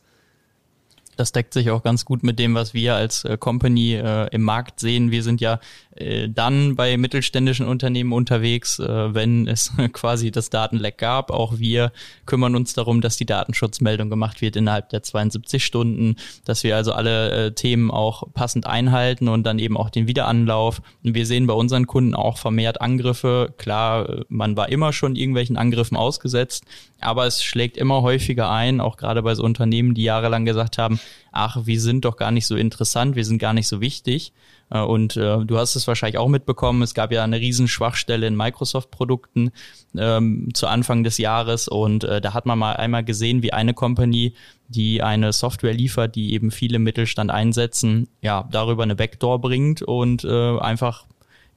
[1.18, 4.42] Das deckt sich auch ganz gut mit dem, was wir als äh, Company äh, im
[4.42, 5.10] Markt sehen.
[5.10, 5.58] Wir sind ja
[5.98, 11.30] äh, dann bei mittelständischen Unternehmen unterwegs, äh, wenn es quasi das Datenleck gab.
[11.30, 11.92] Auch wir
[12.26, 16.92] kümmern uns darum, dass die Datenschutzmeldung gemacht wird innerhalb der 72 Stunden, dass wir also
[16.92, 20.80] alle äh, Themen auch passend einhalten und dann eben auch den Wiederanlauf.
[21.02, 23.52] Und wir sehen bei unseren Kunden auch vermehrt Angriffe.
[23.58, 26.64] Klar, man war immer schon irgendwelchen Angriffen ausgesetzt,
[27.00, 31.00] aber es schlägt immer häufiger ein, auch gerade bei so Unternehmen, die jahrelang gesagt haben,
[31.32, 34.32] ach, wir sind doch gar nicht so interessant, wir sind gar nicht so wichtig.
[34.70, 38.26] Äh, und äh, du hast es wahrscheinlich auch mitbekommen, es gab ja eine riesen Schwachstelle
[38.26, 39.50] in Microsoft-Produkten
[39.96, 43.74] ähm, zu Anfang des Jahres und äh, da hat man mal einmal gesehen, wie eine
[43.74, 44.34] Company,
[44.68, 50.24] die eine Software liefert, die eben viele Mittelstand einsetzen, ja, darüber eine Backdoor bringt und
[50.24, 51.06] äh, einfach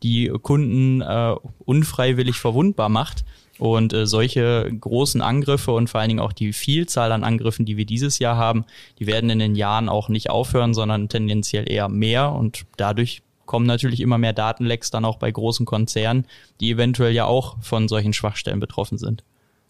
[0.03, 3.23] die Kunden äh, unfreiwillig verwundbar macht.
[3.61, 7.77] Und äh, solche großen Angriffe und vor allen Dingen auch die Vielzahl an Angriffen, die
[7.77, 8.65] wir dieses Jahr haben,
[8.97, 12.31] die werden in den Jahren auch nicht aufhören, sondern tendenziell eher mehr.
[12.31, 16.25] Und dadurch kommen natürlich immer mehr Datenlecks dann auch bei großen Konzernen,
[16.59, 19.23] die eventuell ja auch von solchen Schwachstellen betroffen sind.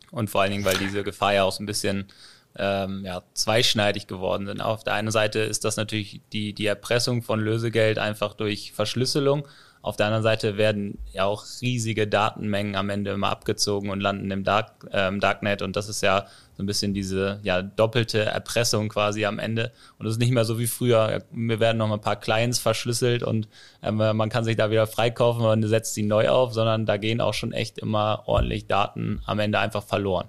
[0.09, 2.05] Und vor allen Dingen, weil diese Gefahr ja auch so ein bisschen
[2.55, 4.61] ähm, ja, zweischneidig geworden sind.
[4.61, 9.45] Auf der einen Seite ist das natürlich die, die Erpressung von Lösegeld einfach durch Verschlüsselung
[9.81, 14.29] auf der anderen Seite werden ja auch riesige Datenmengen am Ende immer abgezogen und landen
[14.29, 18.89] im Dark, ähm, Darknet und das ist ja so ein bisschen diese ja, doppelte Erpressung
[18.89, 19.71] quasi am Ende.
[19.97, 21.23] Und es ist nicht mehr so wie früher.
[21.31, 23.47] Wir werden noch ein paar Clients verschlüsselt und
[23.81, 27.21] ähm, man kann sich da wieder freikaufen und setzt sie neu auf, sondern da gehen
[27.21, 30.27] auch schon echt immer ordentlich Daten am Ende einfach verloren.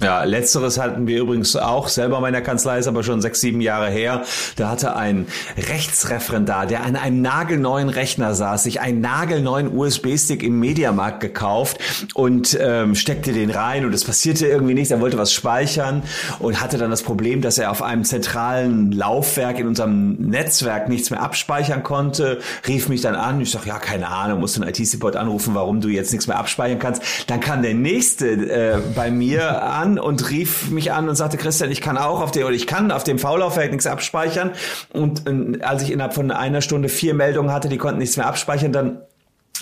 [0.00, 3.88] Ja, letzteres hatten wir übrigens auch selber meiner Kanzlei, ist aber schon sechs, sieben Jahre
[3.90, 4.24] her.
[4.56, 10.58] Da hatte ein Rechtsreferendar, der an einem nagelneuen Rechner saß, sich einen nagelneuen USB-Stick im
[10.58, 11.78] Mediamarkt gekauft
[12.14, 14.90] und ähm, steckte den rein und es passierte irgendwie nichts.
[14.90, 16.02] Er wollte was speichern
[16.40, 21.10] und hatte dann das Problem, dass er auf einem zentralen Laufwerk in unserem Netzwerk nichts
[21.10, 22.40] mehr abspeichern konnte.
[22.66, 23.40] Rief mich dann an.
[23.40, 26.80] Ich sag, ja, keine Ahnung, musst einen IT-Support anrufen, warum du jetzt nichts mehr abspeichern
[26.80, 27.00] kannst.
[27.28, 31.36] Dann kam der nächste äh, bei mir an an und rief mich an und sagte,
[31.36, 34.52] Christian, ich kann auch auf dem, oder ich kann auf dem V-Laufwerk nichts abspeichern.
[34.92, 38.26] Und äh, als ich innerhalb von einer Stunde vier Meldungen hatte, die konnten nichts mehr
[38.26, 39.02] abspeichern, dann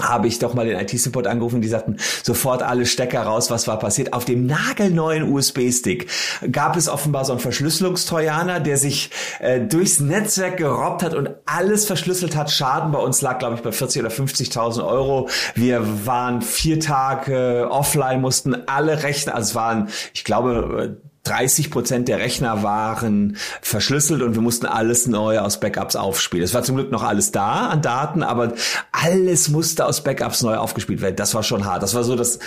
[0.00, 3.78] habe ich doch mal den IT-Support angerufen, die sagten, sofort alle Stecker raus, was war
[3.78, 4.12] passiert.
[4.14, 6.08] Auf dem nagelneuen USB-Stick
[6.50, 11.84] gab es offenbar so einen Verschlüsselungstrojaner, der sich äh, durchs Netzwerk gerobbt hat und alles
[11.84, 12.50] verschlüsselt hat.
[12.50, 15.28] Schaden bei uns lag, glaube ich, bei 40 oder 50.000 Euro.
[15.54, 22.08] Wir waren vier Tage offline, mussten alle Rechner, also es waren, ich glaube, 30 Prozent
[22.08, 26.44] der Rechner waren verschlüsselt und wir mussten alles neu aus Backups aufspielen.
[26.44, 28.54] Es war zum Glück noch alles da an Daten, aber
[28.90, 31.16] alles musste aus Backups neu aufgespielt werden.
[31.16, 31.82] Das war schon hart.
[31.82, 32.40] Das war so das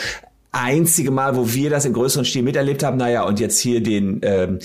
[0.55, 2.97] einzige Mal, wo wir das im größeren Stil miterlebt haben.
[2.97, 4.59] Naja, und jetzt hier den ähm,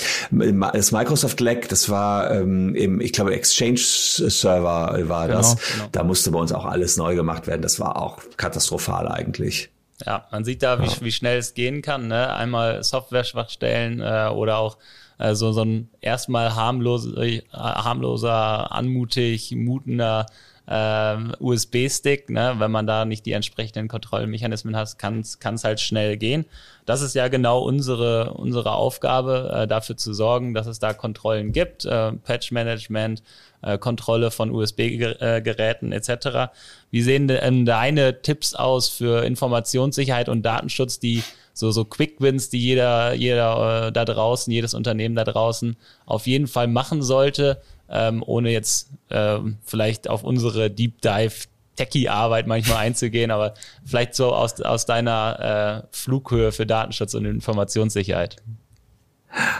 [0.72, 5.56] das Microsoft Leck, das war ähm, im, ich glaube, Exchange Server war genau, das.
[5.56, 5.88] Genau.
[5.92, 7.62] Da musste bei uns auch alles neu gemacht werden.
[7.62, 9.70] Das war auch katastrophal eigentlich.
[10.06, 11.00] Ja, man sieht da, wie, ja.
[11.00, 12.08] wie schnell es gehen kann.
[12.08, 12.32] Ne?
[12.34, 14.78] Einmal Software-Schwachstellen äh, oder auch
[15.18, 20.26] äh, so, so ein erstmal harmlos, äh, harmloser, anmutig, mutender
[20.70, 22.30] äh, USB-Stick.
[22.30, 22.54] Ne?
[22.58, 26.46] Wenn man da nicht die entsprechenden Kontrollmechanismen hat, kann es halt schnell gehen.
[26.86, 31.52] Das ist ja genau unsere, unsere Aufgabe, äh, dafür zu sorgen, dass es da Kontrollen
[31.52, 33.22] gibt, äh, Patch-Management,
[33.62, 36.52] äh, Kontrolle von USB-Geräten etc.
[36.90, 42.48] Wie sehen denn deine Tipps aus für Informationssicherheit und Datenschutz, die so, so Quick Wins,
[42.48, 47.60] die jeder, jeder äh, da draußen, jedes Unternehmen da draußen auf jeden Fall machen sollte,
[47.90, 51.32] ähm, ohne jetzt ähm, vielleicht auf unsere Deep Dive
[51.76, 58.36] Techie-Arbeit manchmal einzugehen, aber vielleicht so aus, aus deiner äh, Flughöhe für Datenschutz und Informationssicherheit.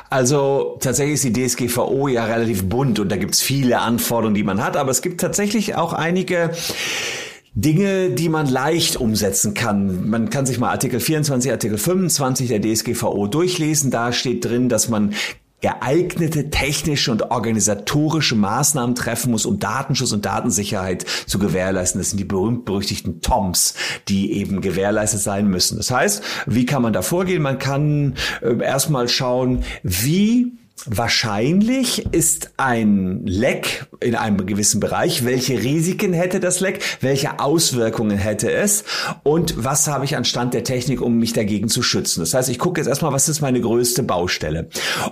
[0.08, 4.62] Also tatsächlich ist die DSGVO ja relativ bunt und da gibt's viele Anforderungen, die man
[4.62, 6.50] hat, aber es gibt tatsächlich auch einige
[7.54, 10.08] Dinge, die man leicht umsetzen kann.
[10.08, 13.90] Man kann sich mal Artikel 24, Artikel 25 der DSGVO durchlesen.
[13.90, 15.14] Da steht drin, dass man
[15.60, 22.00] geeignete technische und organisatorische Maßnahmen treffen muss, um Datenschutz und Datensicherheit zu gewährleisten.
[22.00, 23.74] Das sind die berühmt-berüchtigten TOMs,
[24.08, 25.76] die eben gewährleistet sein müssen.
[25.76, 27.42] Das heißt, wie kann man da vorgehen?
[27.42, 30.52] Man kann äh, erstmal schauen, wie
[30.86, 35.24] Wahrscheinlich ist ein Leck in einem gewissen Bereich.
[35.24, 36.80] Welche Risiken hätte das Leck?
[37.00, 38.84] Welche Auswirkungen hätte es?
[39.22, 42.20] Und was habe ich an Stand der Technik, um mich dagegen zu schützen?
[42.20, 44.68] Das heißt, ich gucke jetzt erstmal, was ist meine größte Baustelle?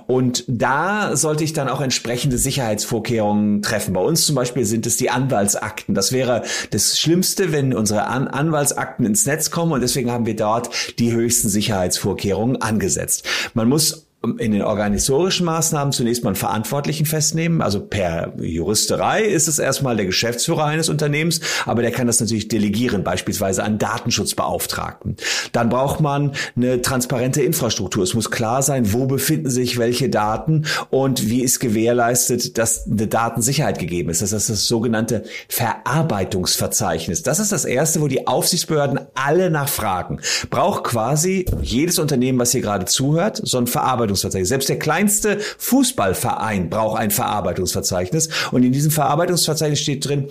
[0.07, 3.93] Und da sollte ich dann auch entsprechende Sicherheitsvorkehrungen treffen.
[3.93, 5.95] Bei uns zum Beispiel sind es die Anwaltsakten.
[5.95, 10.37] Das wäre das Schlimmste, wenn unsere An Anwaltsakten ins Netz kommen und deswegen haben wir
[10.37, 13.25] dort die höchsten Sicherheitsvorkehrungen angesetzt.
[13.55, 14.08] Man muss
[14.39, 17.63] in den organisatorischen Maßnahmen zunächst mal einen Verantwortlichen festnehmen.
[17.63, 22.49] Also per Juristerei ist es erstmal der Geschäftsführer eines Unternehmens, aber der kann das natürlich
[22.49, 25.17] delegieren, beispielsweise an Datenschutzbeauftragten.
[25.53, 28.03] Dann braucht man eine transparente Infrastruktur.
[28.03, 33.07] Es muss klar sein, wo befinden sich welche Daten und wie ist gewährleistet, dass eine
[33.07, 34.21] Datensicherheit gegeben ist.
[34.21, 37.23] Das ist das sogenannte Verarbeitungsverzeichnis.
[37.23, 40.21] Das ist das erste, wo die Aufsichtsbehörden alle nachfragen.
[40.51, 44.49] Braucht quasi jedes Unternehmen, was hier gerade zuhört, so ein Verarbeitungsverzeichnis Verarbeitungsverzeichnis.
[44.49, 48.29] Selbst der kleinste Fußballverein braucht ein Verarbeitungsverzeichnis.
[48.53, 50.29] Und in diesem Verarbeitungsverzeichnis steht drin,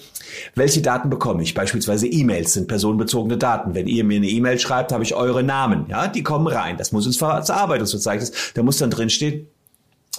[0.56, 1.54] welche Daten bekomme ich?
[1.54, 3.76] Beispielsweise E-Mails sind personenbezogene Daten.
[3.76, 5.86] Wenn ihr mir eine E-Mail schreibt, habe ich eure Namen.
[5.90, 6.78] Ja, die kommen rein.
[6.78, 8.54] Das muss ins Verarbeitungsverzeichnis.
[8.54, 9.48] Da muss dann drin stehen,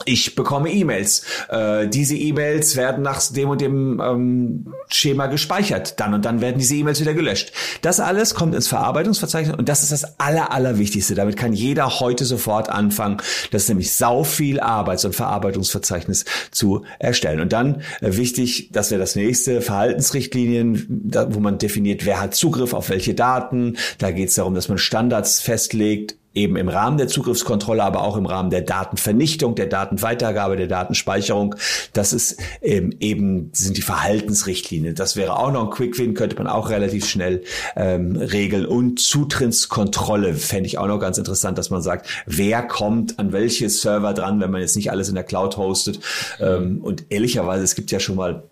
[0.04, 1.22] ich bekomme E-Mails.
[1.48, 5.98] Äh, diese E-Mails werden nach dem und dem ähm, Schema gespeichert.
[6.00, 7.52] Dann und dann werden diese E-Mails wieder gelöscht.
[7.82, 11.14] Das alles kommt ins Verarbeitungsverzeichnis und das ist das Aller, Allerwichtigste.
[11.14, 13.18] Damit kann jeder heute sofort anfangen.
[13.50, 17.40] Das ist nämlich sau viel Arbeit, so ein Verarbeitungsverzeichnis zu erstellen.
[17.40, 22.34] Und dann äh, wichtig, dass wir das nächste Verhaltensrichtlinien, da, wo man definiert, wer hat
[22.34, 23.76] Zugriff auf welche Daten.
[23.98, 28.16] Da geht es darum, dass man Standards festlegt, eben im Rahmen der Zugriffskontrolle, aber auch
[28.16, 31.56] im Rahmen der Datenvernichtung, der Datenweitergabe, der Datenspeicherung.
[31.92, 34.94] Das ist ähm, eben sind die Verhaltensrichtlinien.
[34.94, 37.42] Das wäre auch noch ein Quick-Win, könnte man auch relativ schnell
[37.76, 38.64] ähm, regeln.
[38.64, 43.68] Und Zutrittskontrolle fände ich auch noch ganz interessant, dass man sagt, wer kommt an welche
[43.68, 46.00] Server dran, wenn man jetzt nicht alles in der Cloud hostet.
[46.40, 48.44] Ähm, und ehrlicherweise, es gibt ja schon mal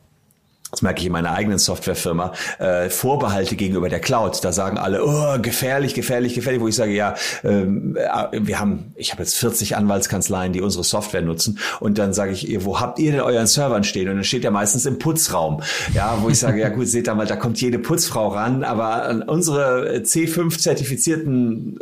[0.70, 4.44] das merke ich in meiner eigenen Softwarefirma, äh, Vorbehalte gegenüber der Cloud.
[4.44, 8.92] Da sagen alle, oh, gefährlich, gefährlich, gefährlich, wo ich sage, ja, ähm, äh, wir haben,
[8.96, 12.98] ich habe jetzt 40 Anwaltskanzleien, die unsere Software nutzen und dann sage ich, wo habt
[12.98, 14.08] ihr denn euren Servern stehen?
[14.08, 15.62] Und dann steht ja meistens im Putzraum.
[15.94, 19.04] Ja, wo ich sage, ja gut, seht da mal, da kommt jede Putzfrau ran, aber
[19.04, 21.78] an unsere C5 zertifizierten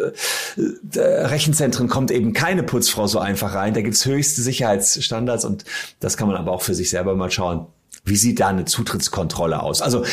[0.95, 3.73] äh, Rechenzentren kommt eben keine Putzfrau so einfach rein.
[3.73, 5.65] Da gibt's höchste Sicherheitsstandards und
[6.01, 7.67] das kann man aber auch für sich selber mal schauen.
[8.05, 9.81] Wie sieht da eine Zutrittskontrolle aus?
[9.81, 10.05] Also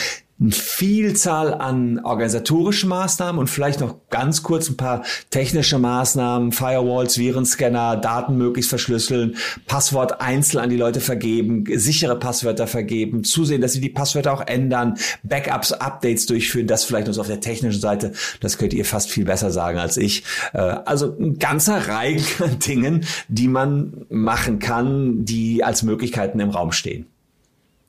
[0.41, 7.19] eine Vielzahl an organisatorischen Maßnahmen und vielleicht noch ganz kurz ein paar technische Maßnahmen, Firewalls,
[7.19, 9.35] Virenscanner, Daten möglichst verschlüsseln,
[9.67, 14.47] Passwort einzeln an die Leute vergeben, sichere Passwörter vergeben, zusehen, dass sie die Passwörter auch
[14.47, 19.11] ändern, Backups, Updates durchführen, das vielleicht so auf der technischen Seite, das könnt ihr fast
[19.11, 20.23] viel besser sagen als ich.
[20.53, 26.49] Äh, also ein ganzer Reihe an Dingen, die man machen kann, die als Möglichkeiten im
[26.49, 27.10] Raum stehen.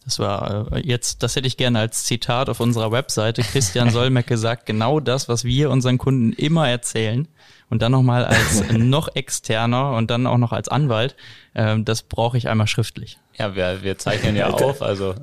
[0.05, 3.43] Das war äh, jetzt, das hätte ich gerne als Zitat auf unserer Webseite.
[3.43, 7.29] Christian Solmecke sagt genau das, was wir unseren Kunden immer erzählen.
[7.71, 11.17] Und dann nochmal als noch externer und dann auch noch als Anwalt.
[11.55, 13.19] Ähm, das brauche ich einmal schriftlich.
[13.39, 15.15] Ja, wir, wir zeichnen ja auf, also.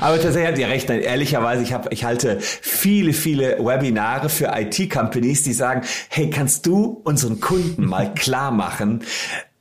[0.00, 0.90] Aber tatsächlich hat ihr recht.
[0.90, 7.00] Ehrlicherweise, ich, hab, ich halte viele, viele Webinare für IT-Companies, die sagen, hey, kannst du
[7.04, 9.02] unseren Kunden mal klar machen,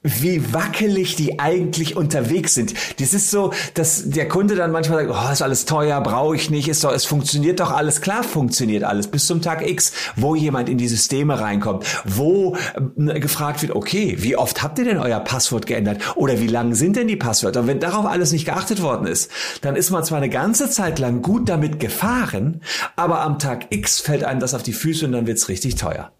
[0.04, 2.74] wie wackelig die eigentlich unterwegs sind.
[3.00, 6.50] Das ist so, dass der Kunde dann manchmal sagt, oh, ist alles teuer, brauche ich
[6.50, 10.34] nicht, ist doch, es funktioniert doch alles, klar funktioniert alles, bis zum Tag X, wo
[10.34, 12.56] jemand in die Systeme reinkommt, wo
[12.98, 16.74] äh, gefragt wird, okay, wie oft habt ihr denn euer Passwort geändert oder wie lang
[16.74, 17.62] sind denn die Passwörter?
[17.62, 19.30] Und wenn darauf alles nicht geachtet worden ist,
[19.62, 22.62] dann ist man zwar eine ganze Zeit lang gut damit gefahren,
[22.96, 26.12] aber am Tag X fällt einem das auf die Füße und dann wird's richtig teuer.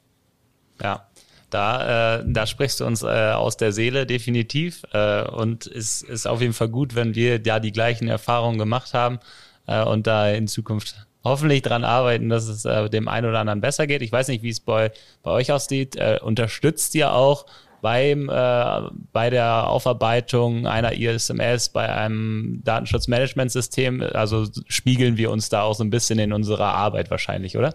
[0.82, 1.08] Ja.
[1.52, 6.26] Da, äh, da sprichst du uns äh, aus der Seele definitiv äh, und es ist
[6.26, 9.20] auf jeden Fall gut, wenn wir da die gleichen Erfahrungen gemacht haben
[9.68, 13.62] äh, und da in Zukunft hoffentlich dran arbeiten, dass es äh, dem einen oder anderen
[13.62, 14.02] besser geht.
[14.02, 14.92] Ich weiß nicht, wie es bei,
[15.24, 15.96] bei euch aussieht.
[15.98, 17.46] Äh, unterstützt ihr auch
[17.82, 24.02] beim äh, bei der Aufarbeitung einer ISMS, bei einem Datenschutzmanagementsystem?
[24.14, 27.74] Also spiegeln wir uns da auch so ein bisschen in unserer Arbeit wahrscheinlich, oder?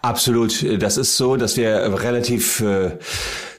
[0.00, 0.82] Absolut.
[0.82, 2.98] Das ist so, dass wir relativ äh,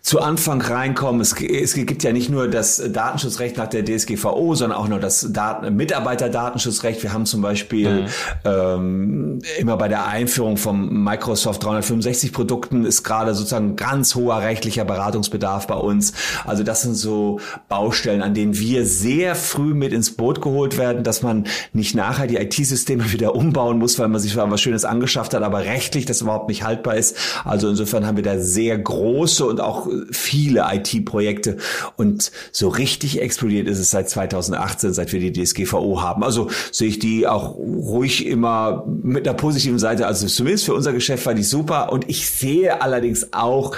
[0.04, 1.22] zu Anfang reinkommen.
[1.22, 5.28] Es, es gibt ja nicht nur das Datenschutzrecht nach der DSGVO, sondern auch noch das
[5.32, 7.02] Daten Mitarbeiterdatenschutzrecht.
[7.04, 8.08] Wir haben zum Beispiel mhm.
[8.44, 14.84] ähm, immer bei der Einführung vom Microsoft 365 Produkten ist gerade sozusagen ganz hoher rechtlicher
[14.84, 16.12] Beratungsbedarf bei uns.
[16.44, 17.40] Also das sind so
[17.70, 22.28] Baustellen, an denen wir sehr früh mit ins Boot geholt werden, dass man nicht nachher
[22.28, 26.20] die IT-Systeme wieder umbauen muss, weil man sich was Schönes angeschafft hat, aber rechtlich das
[26.20, 27.16] überhaupt nicht haltbar ist.
[27.46, 31.58] Also insofern haben wir da sehr große und auch viele IT-Projekte
[31.98, 36.24] und so richtig explodiert ist es seit 2018, seit wir die DSGVO haben.
[36.24, 40.08] Also sehe ich die auch ruhig immer mit einer positiven Seite.
[40.08, 43.76] Also zumindest für unser Geschäft war die super und ich sehe allerdings auch,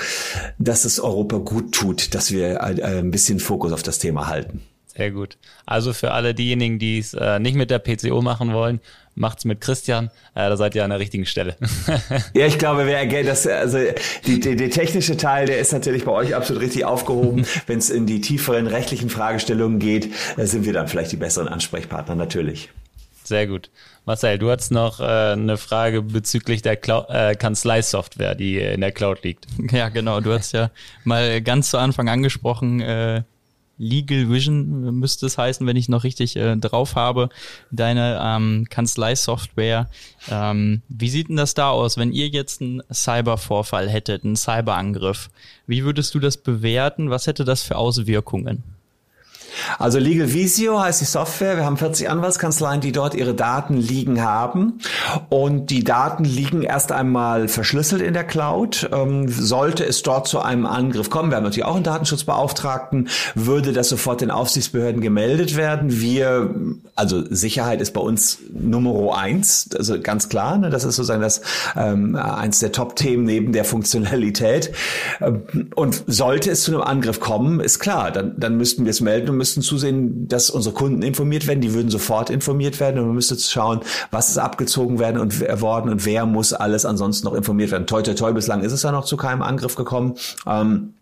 [0.60, 4.62] dass es Europa gut tut, dass wir äh, ein bisschen Fokus auf das Thema halten.
[4.96, 5.38] Sehr gut.
[5.66, 8.80] Also für alle diejenigen, die es äh, nicht mit der PCO machen wollen,
[9.16, 10.12] macht's mit Christian.
[10.36, 11.56] Äh, da seid ihr an der richtigen Stelle.
[12.34, 13.80] ja, ich glaube, wer das, also
[14.26, 17.46] die, die, der technische Teil, der ist natürlich bei euch absolut richtig aufgehoben.
[17.66, 21.48] Wenn es in die tieferen rechtlichen Fragestellungen geht, äh, sind wir dann vielleicht die besseren
[21.48, 22.70] Ansprechpartner natürlich.
[23.24, 23.72] Sehr gut.
[24.06, 28.92] Marcel, du hast noch äh, eine Frage bezüglich der Clou äh, Kanzlei-Software, die in der
[28.92, 29.48] Cloud liegt.
[29.72, 30.20] Ja, genau.
[30.22, 30.70] Du hast ja
[31.06, 33.24] mal ganz zu Anfang angesprochen, äh,
[33.78, 37.30] Legal Vision müsste es heißen, wenn ich noch richtig äh, drauf habe,
[37.72, 39.90] deine ähm, Kanzlei-Software.
[40.30, 45.30] Ähm, wie sieht denn das da aus, wenn ihr jetzt einen Cybervorfall hättet, einen Cyberangriff?
[45.68, 47.10] Wie würdest du das bewerten?
[47.10, 48.64] Was hätte das für Auswirkungen?
[49.80, 51.58] Also Legal Visio heißt die Software.
[51.58, 54.80] Wir haben 40 Anwaltskanzleien, die dort ihre Daten liegen haben.
[55.30, 58.90] Und die Daten liegen erst einmal verschlüsselt in der Cloud.
[58.92, 63.74] Ähm, sollte es dort zu einem Angriff kommen, wir haben natürlich auch einen Datenschutzbeauftragten, würde
[63.74, 66.00] das sofort den Aufsichtsbehörden gemeldet werden.
[66.00, 66.54] Wir,
[66.96, 70.58] also Sicherheit ist bei uns Nummer eins, also ganz klar.
[70.58, 70.70] Ne?
[70.70, 71.42] Das ist sozusagen das
[71.76, 74.72] ähm, eins der Top-Themen neben der Funktionalität.
[75.22, 79.02] Ähm, und sollte es zu einem Angriff kommen, ist klar, dann, dann müssten wir es
[79.02, 81.62] melden und müssten zusehen, dass unsere Kunden informiert werden.
[81.62, 85.92] Die würden sofort informiert werden und man müsste schauen, was ist abgezogen werden und worden
[85.92, 87.86] und wer muss alles ansonsten noch informiert werden.
[87.86, 90.16] Toi, toi, toi, bislang ist es ja noch zu keinem Angriff gekommen.
[90.48, 90.96] Ähm,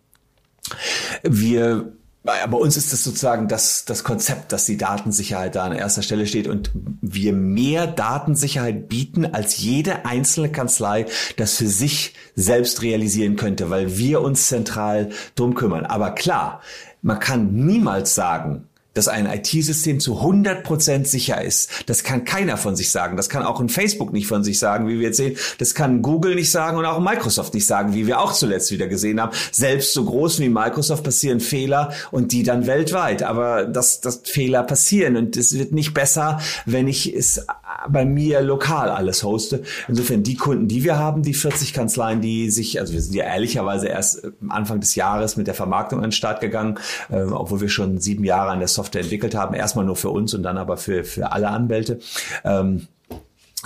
[1.22, 1.92] wir
[2.24, 6.26] bei uns ist es sozusagen das, das Konzept, dass die Datensicherheit da an erster Stelle
[6.26, 6.70] steht und
[7.02, 11.04] wir mehr Datensicherheit bieten, als jede einzelne Kanzlei
[11.36, 15.84] das für sich selbst realisieren könnte, weil wir uns zentral drum kümmern.
[15.84, 16.62] Aber klar,
[17.04, 21.68] man kann niemals sagen, dass ein IT-System zu 100% sicher ist.
[21.86, 23.16] Das kann keiner von sich sagen.
[23.16, 25.36] Das kann auch ein Facebook nicht von sich sagen, wie wir jetzt sehen.
[25.58, 28.86] Das kann Google nicht sagen und auch Microsoft nicht sagen, wie wir auch zuletzt wieder
[28.86, 29.36] gesehen haben.
[29.50, 33.22] Selbst so groß wie Microsoft passieren Fehler und die dann weltweit.
[33.22, 37.44] Aber dass, dass Fehler passieren und es wird nicht besser, wenn ich es
[37.88, 39.62] bei mir lokal alles hoste.
[39.88, 43.24] Insofern die Kunden, die wir haben, die 40 Kanzleien, die sich, also wir sind ja
[43.24, 46.78] ehrlicherweise erst Anfang des Jahres mit der Vermarktung an den Start gegangen,
[47.10, 49.54] äh, obwohl wir schon sieben Jahre an der Software entwickelt haben.
[49.54, 51.98] Erstmal nur für uns und dann aber für, für alle Anwälte.
[52.44, 52.88] Ähm,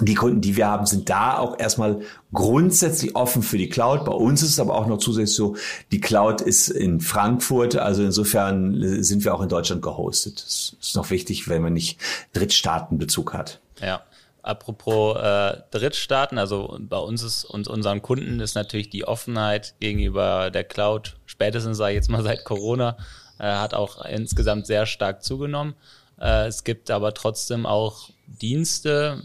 [0.01, 2.01] die Kunden, die wir haben, sind da auch erstmal
[2.33, 4.05] grundsätzlich offen für die Cloud.
[4.05, 5.57] Bei uns ist es aber auch noch zusätzlich so,
[5.93, 10.43] die Cloud ist in Frankfurt, also insofern sind wir auch in Deutschland gehostet.
[10.45, 11.99] Das ist noch wichtig, wenn man nicht
[12.33, 13.61] Drittstaatenbezug hat.
[13.81, 14.03] Ja.
[14.43, 20.51] Apropos äh, Drittstaaten, also bei uns ist und unseren Kunden ist natürlich die Offenheit gegenüber
[20.51, 22.97] der Cloud, spätestens sage ich jetzt mal seit Corona,
[23.39, 25.75] äh, hat auch insgesamt sehr stark zugenommen.
[26.21, 29.23] Äh, es gibt aber trotzdem auch Dienste,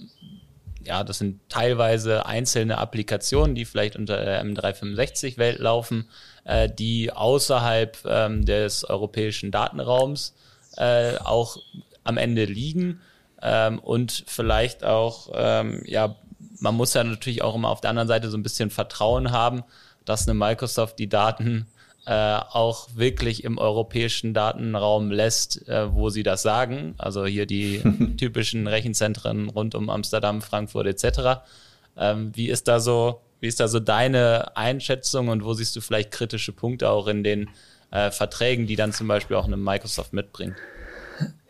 [0.86, 6.09] ja, das sind teilweise einzelne Applikationen, die vielleicht unter der M365-Welt laufen,
[6.43, 10.36] äh, die außerhalb ähm, des europäischen Datenraums
[10.77, 11.57] äh, auch
[12.03, 13.01] am Ende liegen.
[13.41, 16.15] Ähm, und vielleicht auch, ähm, ja,
[16.59, 19.63] man muss ja natürlich auch immer auf der anderen Seite so ein bisschen Vertrauen haben,
[20.05, 21.67] dass eine Microsoft die Daten
[22.05, 26.95] äh, auch wirklich im europäischen Datenraum lässt, äh, wo sie das sagen.
[26.97, 27.81] Also hier die
[28.17, 31.41] typischen Rechenzentren rund um Amsterdam, Frankfurt etc.
[31.97, 35.81] Ähm, wie ist da so, wie ist da so deine Einschätzung und wo siehst du
[35.81, 37.49] vielleicht kritische Punkte auch in den
[37.91, 40.55] äh, Verträgen, die dann zum Beispiel auch eine Microsoft mitbringt?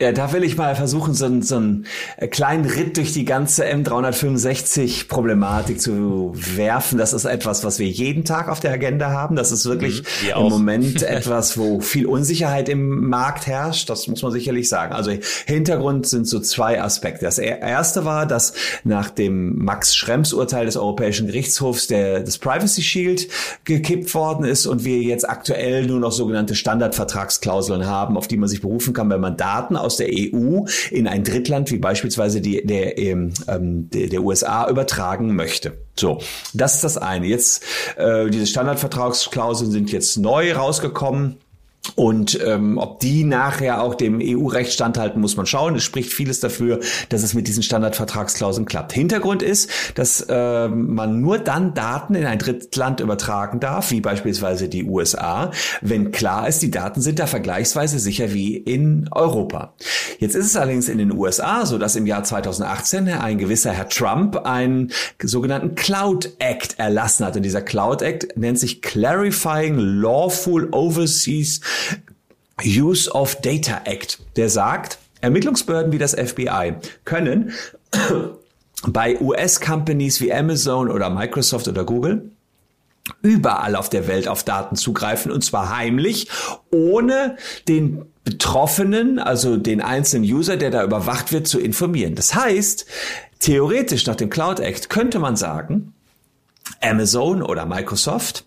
[0.04, 1.86] Ja, da will ich mal versuchen, so, einen, so einen
[2.18, 6.98] äh, kleinen Ritt durch die ganze M365-Problematik zu werfen.
[6.98, 9.38] Das ist etwas, was wir jeden Tag auf der Agenda haben.
[9.38, 13.90] Das ist wirklich mhm, im Moment etwas, wo viel Unsicherheit im Markt herrscht.
[13.90, 14.94] Das muss man sicherlich sagen.
[14.94, 15.14] Also
[15.46, 17.24] Hintergrund sind so zwei Aspekte.
[17.24, 23.30] Das erste war, dass nach dem Max Schrems-Urteil des Europäischen Gerichtshofs der, das Privacy Shield
[23.64, 28.50] gekippt worden ist und wir jetzt aktuell nur noch sogenannte Standardvertragsklauseln haben, auf die man
[28.50, 32.66] sich berufen kann, wenn man Daten aus der EU in ein Drittland wie beispielsweise die,
[32.66, 35.78] der, ähm, ähm der, der USA übertragen möchte.
[35.96, 36.20] So,
[36.54, 37.28] das ist das eine.
[37.28, 37.64] Jetzt
[37.98, 41.38] äh, diese Standardvertragsklauseln sind jetzt neu rausgekommen.
[41.96, 45.76] Und ähm, ob die nachher auch dem EU-Recht standhalten, muss man schauen.
[45.76, 46.80] Es spricht vieles dafür,
[47.10, 48.94] dass es mit diesen Standardvertragsklauseln klappt.
[48.94, 54.70] Hintergrund ist, dass äh, man nur dann Daten in ein Drittland übertragen darf, wie beispielsweise
[54.70, 59.74] die USA, wenn klar ist, die Daten sind da vergleichsweise sicher wie in Europa.
[60.20, 63.90] Jetzt ist es allerdings in den USA so, dass im Jahr 2018 ein gewisser Herr
[63.90, 67.36] Trump einen sogenannten Cloud Act erlassen hat.
[67.36, 71.60] Und dieser Cloud Act nennt sich Clarifying Lawful Overseas
[72.64, 77.54] Use of Data Act, der sagt, Ermittlungsbehörden wie das FBI können
[78.88, 82.30] bei US-Companies wie Amazon oder Microsoft oder Google
[83.22, 86.30] überall auf der Welt auf Daten zugreifen und zwar heimlich,
[86.72, 92.16] ohne den Betroffenen, also den einzelnen User, der da überwacht wird, zu informieren.
[92.16, 92.86] Das heißt,
[93.40, 95.94] theoretisch nach dem Cloud Act könnte man sagen,
[96.82, 98.46] Amazon oder Microsoft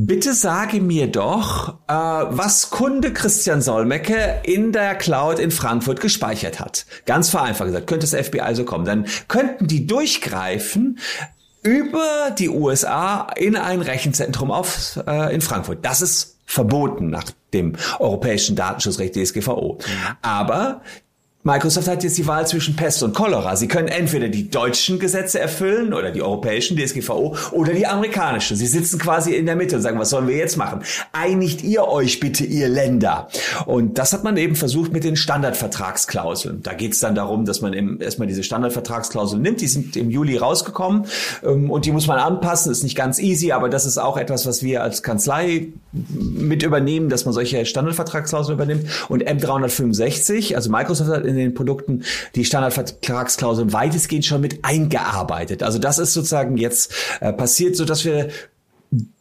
[0.00, 6.60] Bitte sage mir doch, äh, was Kunde Christian Solmecke in der Cloud in Frankfurt gespeichert
[6.60, 6.86] hat.
[7.04, 8.84] Ganz vereinfacht gesagt, könnte das FBI so kommen.
[8.84, 11.00] Dann könnten die durchgreifen
[11.64, 15.84] über die USA in ein Rechenzentrum auf, äh, in Frankfurt.
[15.84, 19.78] Das ist verboten nach dem europäischen Datenschutzrecht DSGVO.
[19.80, 20.16] Mhm.
[20.22, 20.82] Aber
[21.48, 23.56] Microsoft hat jetzt die Wahl zwischen Pest und Cholera.
[23.56, 28.54] Sie können entweder die deutschen Gesetze erfüllen oder die europäischen DSGVO oder die amerikanischen.
[28.54, 30.82] Sie sitzen quasi in der Mitte und sagen, was sollen wir jetzt machen?
[31.12, 33.28] Einigt ihr euch bitte, ihr Länder.
[33.64, 36.62] Und das hat man eben versucht mit den Standardvertragsklauseln.
[36.62, 39.62] Da geht es dann darum, dass man eben erstmal diese Standardvertragsklauseln nimmt.
[39.62, 41.06] Die sind im Juli rausgekommen
[41.42, 42.70] ähm, und die muss man anpassen.
[42.70, 47.08] Ist nicht ganz easy, aber das ist auch etwas, was wir als Kanzlei mit übernehmen,
[47.08, 48.84] dass man solche Standardvertragsklauseln übernimmt.
[49.08, 55.62] Und M365, also Microsoft hat in den Produkten die Standardvertragsklauseln weitestgehend schon mit eingearbeitet.
[55.62, 58.28] Also das ist sozusagen jetzt äh, passiert, so dass wir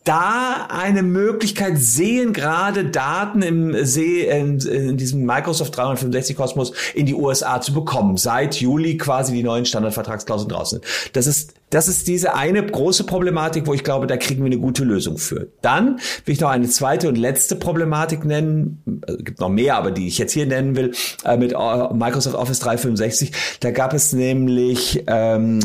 [0.07, 7.05] da eine Möglichkeit sehen, gerade Daten im See, in, in diesem Microsoft 365 Kosmos in
[7.05, 11.13] die USA zu bekommen, seit Juli quasi die neuen Standardvertragsklauseln draußen sind.
[11.13, 14.59] Das ist, das ist diese eine große Problematik, wo ich glaube, da kriegen wir eine
[14.59, 15.47] gute Lösung für.
[15.61, 19.91] Dann will ich noch eine zweite und letzte Problematik nennen, also gibt noch mehr, aber
[19.91, 20.93] die ich jetzt hier nennen will,
[21.26, 23.59] äh, mit äh, Microsoft Office 365.
[23.59, 25.59] Da gab es nämlich ähm,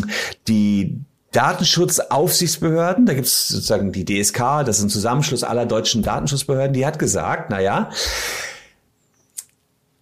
[0.49, 6.75] die Datenschutzaufsichtsbehörden, da gibt es sozusagen die DSK, das ist ein Zusammenschluss aller deutschen Datenschutzbehörden,
[6.75, 7.91] die hat gesagt, na ja,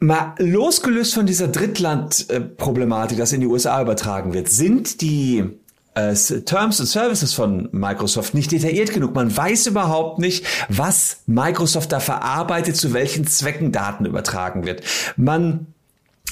[0.03, 5.45] Mal losgelöst von dieser Drittland-Problematik, das in die USA übertragen wird, sind die
[5.93, 9.15] äh, Terms and Services von Microsoft nicht detailliert genug.
[9.15, 14.83] Man weiß überhaupt nicht, was Microsoft da verarbeitet, zu welchen Zwecken Daten übertragen wird.
[15.19, 15.67] Man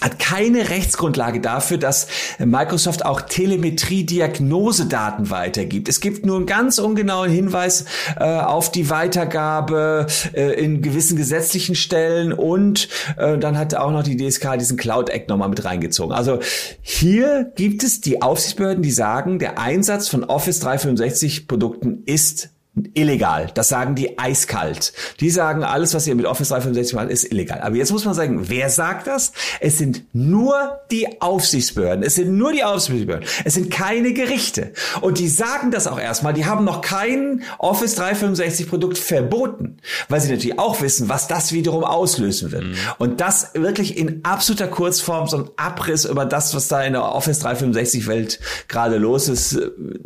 [0.01, 2.07] hat keine Rechtsgrundlage dafür, dass
[2.39, 5.89] Microsoft auch Telemetrie-Diagnosedaten weitergibt.
[5.89, 7.85] Es gibt nur einen ganz ungenauen Hinweis
[8.19, 14.05] äh, auf die Weitergabe äh, in gewissen gesetzlichen Stellen und äh, dann hat auch noch
[14.05, 16.15] die DSK diesen Cloud Act nochmal mit reingezogen.
[16.15, 16.39] Also
[16.81, 22.51] hier gibt es die Aufsichtsbehörden, die sagen, der Einsatz von Office 365 Produkten ist
[22.95, 23.51] illegal.
[23.55, 24.93] Das sagen die eiskalt.
[25.21, 27.61] Die sagen, alles, was ihr mit Office 365 macht, ist illegal.
[27.61, 29.33] Aber jetzt muss man sagen, wer sagt das?
[29.61, 32.05] Es sind nur die Aufsichtsbehörden.
[32.05, 33.27] Es sind nur die Aufsichtsbehörden.
[33.45, 34.73] Es sind keine Gerichte.
[35.01, 36.35] Und die sagen das auch erstmal.
[36.35, 41.53] Die haben noch kein Office 365 Produkt verboten, weil sie natürlich auch wissen, was das
[41.53, 42.65] wiederum auslösen wird.
[42.65, 42.75] Mhm.
[42.99, 47.05] Und das wirklich in absoluter Kurzform, so ein Abriss über das, was da in der
[47.05, 49.59] Office 365 Welt gerade los ist,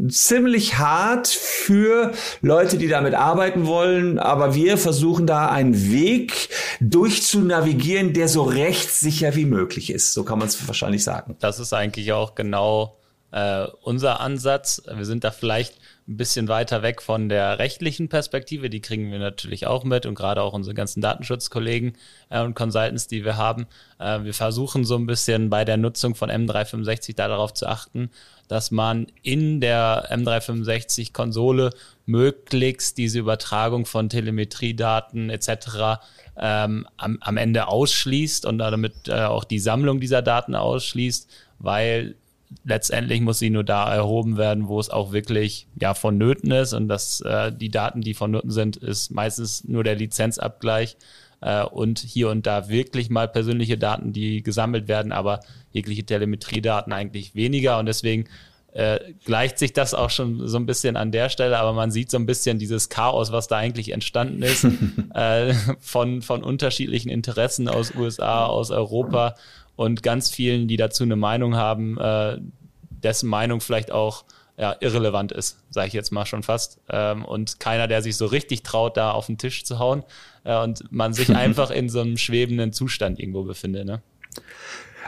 [0.09, 6.49] ziemlich hart für Leute, Leute, die damit arbeiten wollen, aber wir versuchen da einen Weg
[6.81, 10.13] durchzunavigieren, der so rechtssicher wie möglich ist.
[10.13, 11.35] So kann man es wahrscheinlich sagen.
[11.41, 12.95] Das ist eigentlich auch genau
[13.33, 14.83] äh, unser Ansatz.
[14.95, 15.75] Wir sind da vielleicht
[16.07, 18.71] ein bisschen weiter weg von der rechtlichen Perspektive.
[18.71, 21.95] Die kriegen wir natürlich auch mit und gerade auch unsere ganzen Datenschutzkollegen
[22.29, 23.67] äh, und Consultants, die wir haben.
[23.99, 28.11] Äh, wir versuchen so ein bisschen bei der Nutzung von M365 darauf zu achten,
[28.49, 31.71] dass man in der M365-Konsole
[32.05, 36.03] möglichst diese Übertragung von Telemetriedaten etc.
[36.37, 41.31] Ähm, am, am Ende ausschließt und damit äh, auch die Sammlung dieser Daten ausschließt,
[41.61, 42.17] weil
[42.65, 46.73] letztendlich muss sie nur da erhoben werden, wo es auch wirklich ja vonnöten ist.
[46.73, 50.97] Und dass äh, die Daten, die vonnöten sind, ist meistens nur der Lizenzabgleich
[51.41, 55.41] äh, und hier und da wirklich mal persönliche Daten, die gesammelt werden, aber
[55.73, 57.79] jegliche Telemetriedaten eigentlich weniger.
[57.79, 58.27] Und deswegen
[58.73, 62.11] äh, gleicht sich das auch schon so ein bisschen an der Stelle, aber man sieht
[62.11, 64.67] so ein bisschen dieses Chaos, was da eigentlich entstanden ist,
[65.15, 69.35] äh, von, von unterschiedlichen Interessen aus USA, aus Europa
[69.77, 72.39] und ganz vielen, die dazu eine Meinung haben, äh,
[72.91, 74.25] dessen Meinung vielleicht auch
[74.59, 76.79] ja, irrelevant ist, sage ich jetzt mal schon fast.
[76.89, 80.05] Ähm, und keiner, der sich so richtig traut, da auf den Tisch zu hauen
[80.45, 83.87] äh, und man sich einfach in so einem schwebenden Zustand irgendwo befindet.
[83.87, 84.03] Ne?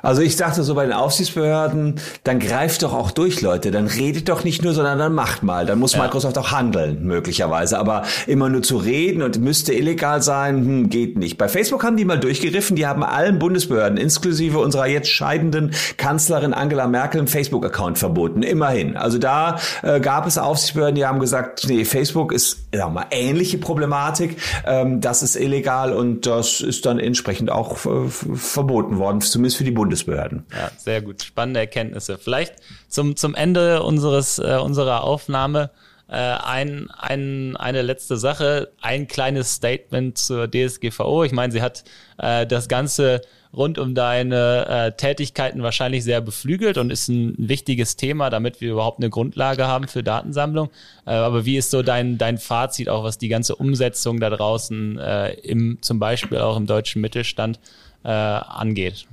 [0.03, 3.71] Also ich dachte so bei den Aufsichtsbehörden, dann greift doch auch durch, Leute.
[3.71, 5.67] Dann redet doch nicht nur, sondern dann macht mal.
[5.67, 6.03] Dann muss ja.
[6.03, 7.79] Microsoft auch handeln, möglicherweise.
[7.79, 11.39] Aber immer nur zu reden und müsste illegal sein, hm, geht nicht.
[11.39, 12.77] Bei Facebook haben die mal durchgeriffen.
[12.77, 18.43] Die haben allen Bundesbehörden, inklusive unserer jetzt scheidenden Kanzlerin Angela Merkel, einen Facebook-Account verboten.
[18.43, 18.97] Immerhin.
[18.97, 23.07] Also da äh, gab es Aufsichtsbehörden, die haben gesagt, nee, Facebook ist, sagen wir mal,
[23.11, 24.37] ähnliche Problematik.
[24.67, 29.65] Ähm, das ist illegal und das ist dann entsprechend auch äh, verboten worden, zumindest für
[29.65, 30.47] die Bundesbehörden.
[30.53, 31.23] Ja, sehr gut.
[31.23, 32.19] Spannende Erkenntnisse.
[32.19, 32.55] Vielleicht
[32.89, 35.71] zum, zum Ende unseres, äh, unserer Aufnahme
[36.09, 41.25] äh, ein, ein, eine letzte Sache, ein kleines Statement zur DSGVO.
[41.25, 41.85] Ich meine, sie hat
[42.19, 43.23] äh, das Ganze
[43.57, 48.73] rund um deine äh, Tätigkeiten wahrscheinlich sehr beflügelt und ist ein wichtiges Thema, damit wir
[48.73, 50.71] überhaupt eine Grundlage haben für Datensammlung.
[51.07, 54.99] Äh, aber wie ist so dein, dein Fazit, auch was die ganze Umsetzung da draußen
[54.99, 57.61] äh, im, zum Beispiel auch im deutschen Mittelstand
[58.05, 59.07] äh, angeht?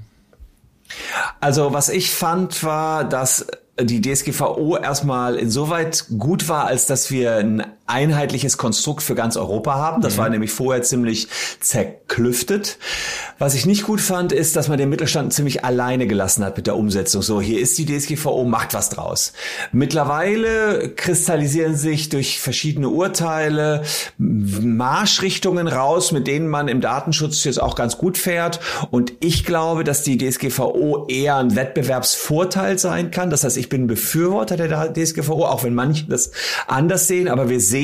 [1.40, 3.48] Also was ich fand, war, dass
[3.80, 9.76] die DSGVO erstmal insoweit gut war, als dass wir ein einheitliches Konstrukt für ganz Europa
[9.76, 10.02] haben.
[10.02, 10.18] Das mhm.
[10.20, 11.28] war nämlich vorher ziemlich
[11.60, 12.78] zerklüftet.
[13.38, 16.68] Was ich nicht gut fand, ist, dass man den Mittelstand ziemlich alleine gelassen hat mit
[16.68, 17.22] der Umsetzung.
[17.22, 19.34] So, hier ist die DSGVO, macht was draus.
[19.72, 23.84] Mittlerweile kristallisieren sich durch verschiedene Urteile
[24.18, 28.60] Marschrichtungen raus, mit denen man im Datenschutz jetzt auch ganz gut fährt.
[28.92, 33.30] Und ich glaube, dass die DSGVO eher ein Wettbewerbsvorteil sein kann.
[33.30, 36.32] Das heißt, ich bin Befürworter der DSGVO, auch wenn manche das
[36.68, 37.28] anders sehen.
[37.28, 37.81] Aber wir sehen,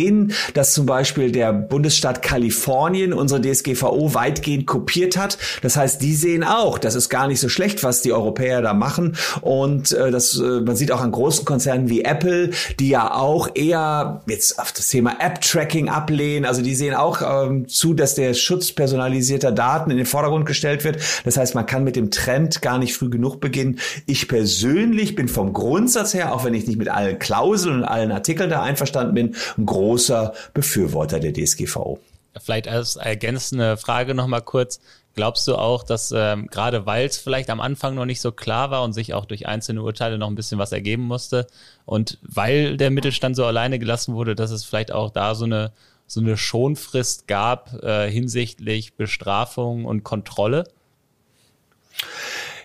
[0.54, 6.43] dass zum Beispiel der Bundesstaat Kalifornien unsere DSGVO weitgehend kopiert hat das heißt, die sehen
[6.43, 9.16] auch, das ist gar nicht so schlecht, was die Europäer da machen.
[9.41, 13.50] Und äh, das, äh, man sieht auch an großen Konzernen wie Apple, die ja auch
[13.54, 16.45] eher jetzt auf das Thema App-Tracking ablehnen.
[16.45, 20.84] Also die sehen auch ähm, zu, dass der Schutz personalisierter Daten in den Vordergrund gestellt
[20.84, 20.98] wird.
[21.26, 23.80] Das heißt, man kann mit dem Trend gar nicht früh genug beginnen.
[24.06, 28.12] Ich persönlich bin vom Grundsatz her, auch wenn ich nicht mit allen Klauseln und allen
[28.12, 31.99] Artikeln da einverstanden bin, ein großer Befürworter der DSGVO.
[32.43, 34.81] Vielleicht als ergänzende Frage nochmal kurz.
[35.15, 38.69] Glaubst du auch, dass ähm, gerade weil es vielleicht am Anfang noch nicht so klar
[38.69, 41.47] war und sich auch durch einzelne Urteile noch ein bisschen was ergeben musste
[41.85, 45.71] und weil der Mittelstand so alleine gelassen wurde, dass es vielleicht auch da so eine
[46.05, 50.65] so eine Schonfrist gab äh, hinsichtlich Bestrafung und Kontrolle?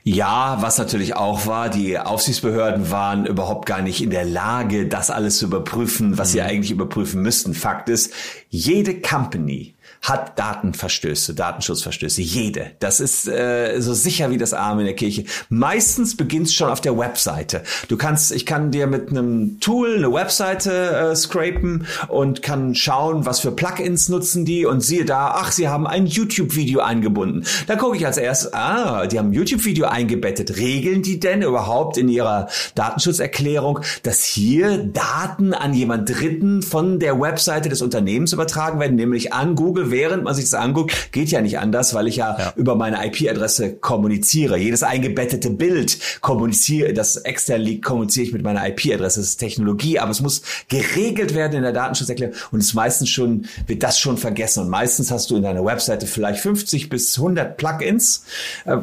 [0.05, 5.11] Ja, was natürlich auch war, die Aufsichtsbehörden waren überhaupt gar nicht in der Lage, das
[5.11, 6.33] alles zu überprüfen, was mhm.
[6.33, 7.55] sie eigentlich überprüfen müssten.
[7.55, 8.13] Fakt ist,
[8.49, 12.23] jede Company hat Datenverstöße, Datenschutzverstöße.
[12.23, 12.73] Jede.
[12.81, 15.25] Das ist äh, so sicher wie das Arm in der Kirche.
[15.49, 17.63] Meistens beginnt es schon auf der Webseite.
[17.87, 20.73] Du kannst, ich kann dir mit einem Tool eine Webseite
[21.13, 25.69] äh, scrapen und kann schauen, was für Plugins nutzen die und siehe da, ach, sie
[25.69, 27.45] haben ein YouTube-Video eingebunden.
[27.69, 30.57] Da gucke ich als erstes, ah, die haben ein YouTube-Video eingebettet.
[30.57, 37.21] Regeln die denn überhaupt in ihrer Datenschutzerklärung, dass hier Daten an jemand Dritten von der
[37.21, 41.41] Webseite des Unternehmens übertragen werden, nämlich an Google während man sich das anguckt, geht ja
[41.41, 42.53] nicht anders, weil ich ja, ja.
[42.57, 44.59] über meine IP-Adresse kommuniziere.
[44.59, 49.21] Jedes eingebettete Bild kommuniziere, das extern liegt, kommuniziere ich mit meiner IP-Adresse.
[49.21, 53.47] Das ist Technologie, aber es muss geregelt werden in der Datenschutzerklärung und es meistens schon,
[53.69, 54.65] wird das schon vergessen.
[54.65, 58.25] Und meistens hast du in deiner Webseite vielleicht 50 bis 100 Plugins.
[58.65, 58.79] Äh,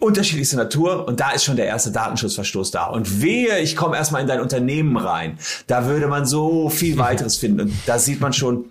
[0.00, 2.86] unterschiedlichste Natur und da ist schon der erste Datenschutzverstoß da.
[2.86, 5.38] Und wehe, ich komme erstmal in dein Unternehmen rein.
[5.66, 7.60] Da würde man so viel weiteres finden.
[7.60, 8.66] Und da sieht man schon,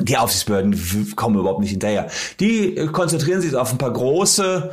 [0.00, 2.08] die Aufsichtsbehörden kommen überhaupt nicht hinterher.
[2.40, 4.70] Die äh, konzentrieren sich auf ein paar große,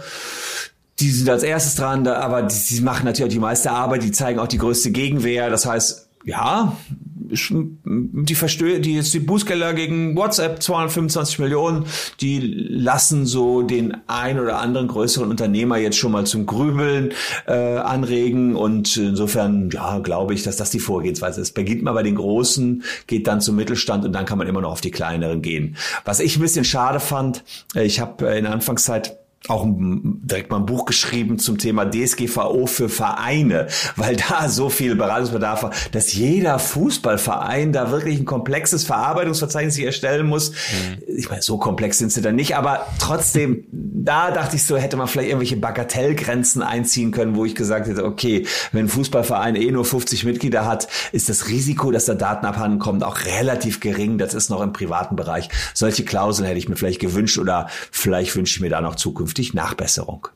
[1.00, 4.12] die sind als erstes dran, aber die, die machen natürlich auch die meiste Arbeit, die
[4.12, 5.50] zeigen auch die größte Gegenwehr.
[5.50, 6.76] Das heißt, ja,
[7.16, 11.86] die Verstö die jetzt die Bußgelder gegen WhatsApp 225 Millionen,
[12.22, 17.12] die lassen so den ein oder anderen größeren Unternehmer jetzt schon mal zum Grübeln
[17.48, 21.54] äh, anregen und insofern ja glaube ich, dass das die Vorgehensweise ist.
[21.54, 24.72] Beginnt mal bei den Großen, geht dann zum Mittelstand und dann kann man immer noch
[24.72, 25.78] auf die kleineren gehen.
[26.06, 27.44] Was ich ein bisschen schade fand,
[27.76, 32.66] äh, ich habe in der Anfangszeit auch direkt mal ein Buch geschrieben zum Thema DSGVO
[32.66, 33.68] für Vereine,
[33.98, 39.84] weil da so viel Beratungsbedarf war, dass jeder Fußballverein da wirklich ein komplexes Verarbeitungsverzeichnis sich
[39.84, 40.52] erstellen muss.
[40.52, 41.04] Mhm.
[41.18, 44.96] Ich meine, so komplex sind sie dann nicht, aber trotzdem, da dachte ich so, hätte
[44.96, 49.72] man vielleicht irgendwelche Bagatellgrenzen einziehen können, wo ich gesagt hätte, okay, wenn ein Fußballverein eh
[49.72, 54.18] nur 50 Mitglieder hat, ist das Risiko, dass da Daten abhanden kommen, auch relativ gering.
[54.18, 55.50] Das ist noch im privaten Bereich.
[55.74, 59.33] Solche Klauseln hätte ich mir vielleicht gewünscht oder vielleicht wünsche ich mir da noch Zukunft
[59.34, 60.28] zukünftig Nachbesserung.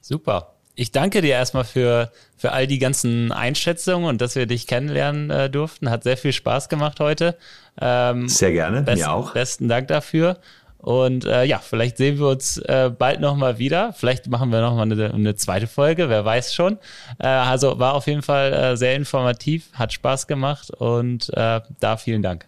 [0.00, 0.50] Super.
[0.76, 5.30] Ich danke dir erstmal für, für all die ganzen Einschätzungen und dass wir dich kennenlernen
[5.30, 5.88] äh, durften.
[5.88, 7.36] Hat sehr viel Spaß gemacht heute.
[7.80, 9.32] Ähm, sehr gerne, besten, mir auch.
[9.32, 10.38] Besten Dank dafür.
[10.78, 13.94] Und äh, ja, vielleicht sehen wir uns äh, bald nochmal wieder.
[13.94, 16.78] Vielleicht machen wir nochmal eine, eine zweite Folge, wer weiß schon.
[17.18, 21.96] Äh, also war auf jeden Fall äh, sehr informativ, hat Spaß gemacht und äh, da
[21.96, 22.46] vielen Dank.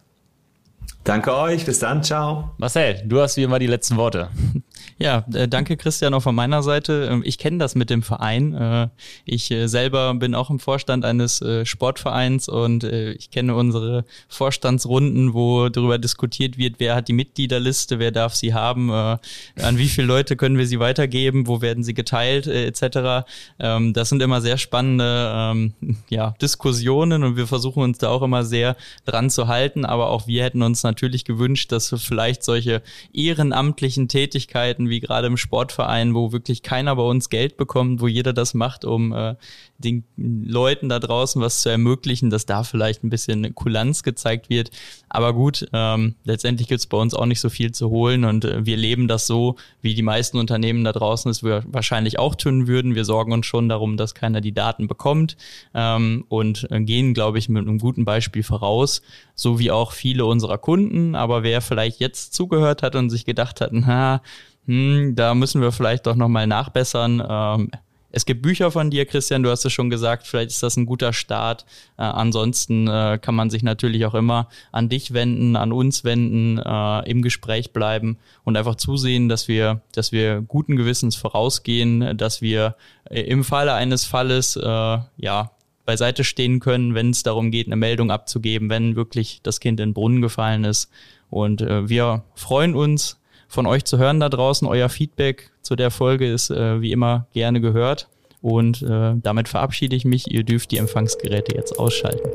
[1.05, 2.51] Danke euch, bis dann, ciao.
[2.59, 4.29] Marcel, du hast wie immer die letzten Worte.
[4.99, 7.09] Ja, äh, danke Christian auch von meiner Seite.
[7.11, 8.55] Ähm, ich kenne das mit dem Verein.
[8.55, 8.89] Äh,
[9.27, 15.69] ich äh, selber bin auch im Vorstand eines Sportvereins und ich kenne unsere Vorstandsrunden, wo
[15.69, 19.21] darüber diskutiert wird, wer hat die Mitgliederliste, wer darf sie haben, an
[19.57, 23.27] wie viele Leute können wir sie weitergeben, wo werden sie geteilt, etc.
[23.59, 25.75] Ähm, das sind immer sehr spannende ähm,
[26.09, 29.85] ja, Diskussionen und wir versuchen uns da auch immer sehr dran zu halten.
[29.85, 32.83] Aber auch wir hätten uns natürlich gewünscht, dass vielleicht solche
[33.13, 38.33] ehrenamtlichen Tätigkeiten wie gerade im Sportverein, wo wirklich keiner bei uns Geld bekommt, wo jeder
[38.33, 39.35] das macht, um äh,
[39.79, 44.71] den Leuten da draußen was zu ermöglichen, dass da vielleicht ein bisschen Kulanz gezeigt wird.
[45.09, 48.65] Aber gut, ähm, letztendlich gibt's bei uns auch nicht so viel zu holen und äh,
[48.65, 52.95] wir leben das so, wie die meisten Unternehmen da draußen es wahrscheinlich auch tun würden.
[52.95, 55.37] Wir sorgen uns schon darum, dass keiner die Daten bekommt
[55.75, 59.03] ähm, und äh, gehen, glaube ich, mit einem guten Beispiel voraus,
[59.35, 61.15] so wie auch viele unserer Kunden.
[61.15, 64.23] Aber wer vielleicht jetzt zugehört hat und sich gedacht hat, na,
[64.67, 67.23] hm, da müssen wir vielleicht doch nochmal nachbessern.
[67.29, 67.71] Ähm,
[68.17, 70.87] es gibt Bücher von dir, Christian, du hast es schon gesagt, vielleicht ist das ein
[70.87, 71.67] guter Start.
[71.99, 76.59] Äh, ansonsten äh, kann man sich natürlich auch immer an dich wenden, an uns wenden,
[76.59, 82.41] äh, im Gespräch bleiben und einfach zusehen, dass wir, dass wir guten Gewissens vorausgehen, dass
[82.41, 82.77] wir
[83.11, 85.51] äh, im Falle eines Falles äh, ja
[85.85, 89.91] beiseite stehen können, wenn es darum geht, eine Meldung abzugeben, wenn wirklich das Kind in
[89.91, 90.91] den Brunnen gefallen ist.
[91.29, 94.67] Und äh, wir freuen uns, von euch zu hören da draußen.
[94.67, 98.09] Euer Feedback zu der Folge ist äh, wie immer gerne gehört.
[98.43, 100.31] Und äh, damit verabschiede ich mich.
[100.31, 102.31] Ihr dürft die Empfangsgeräte jetzt ausschalten.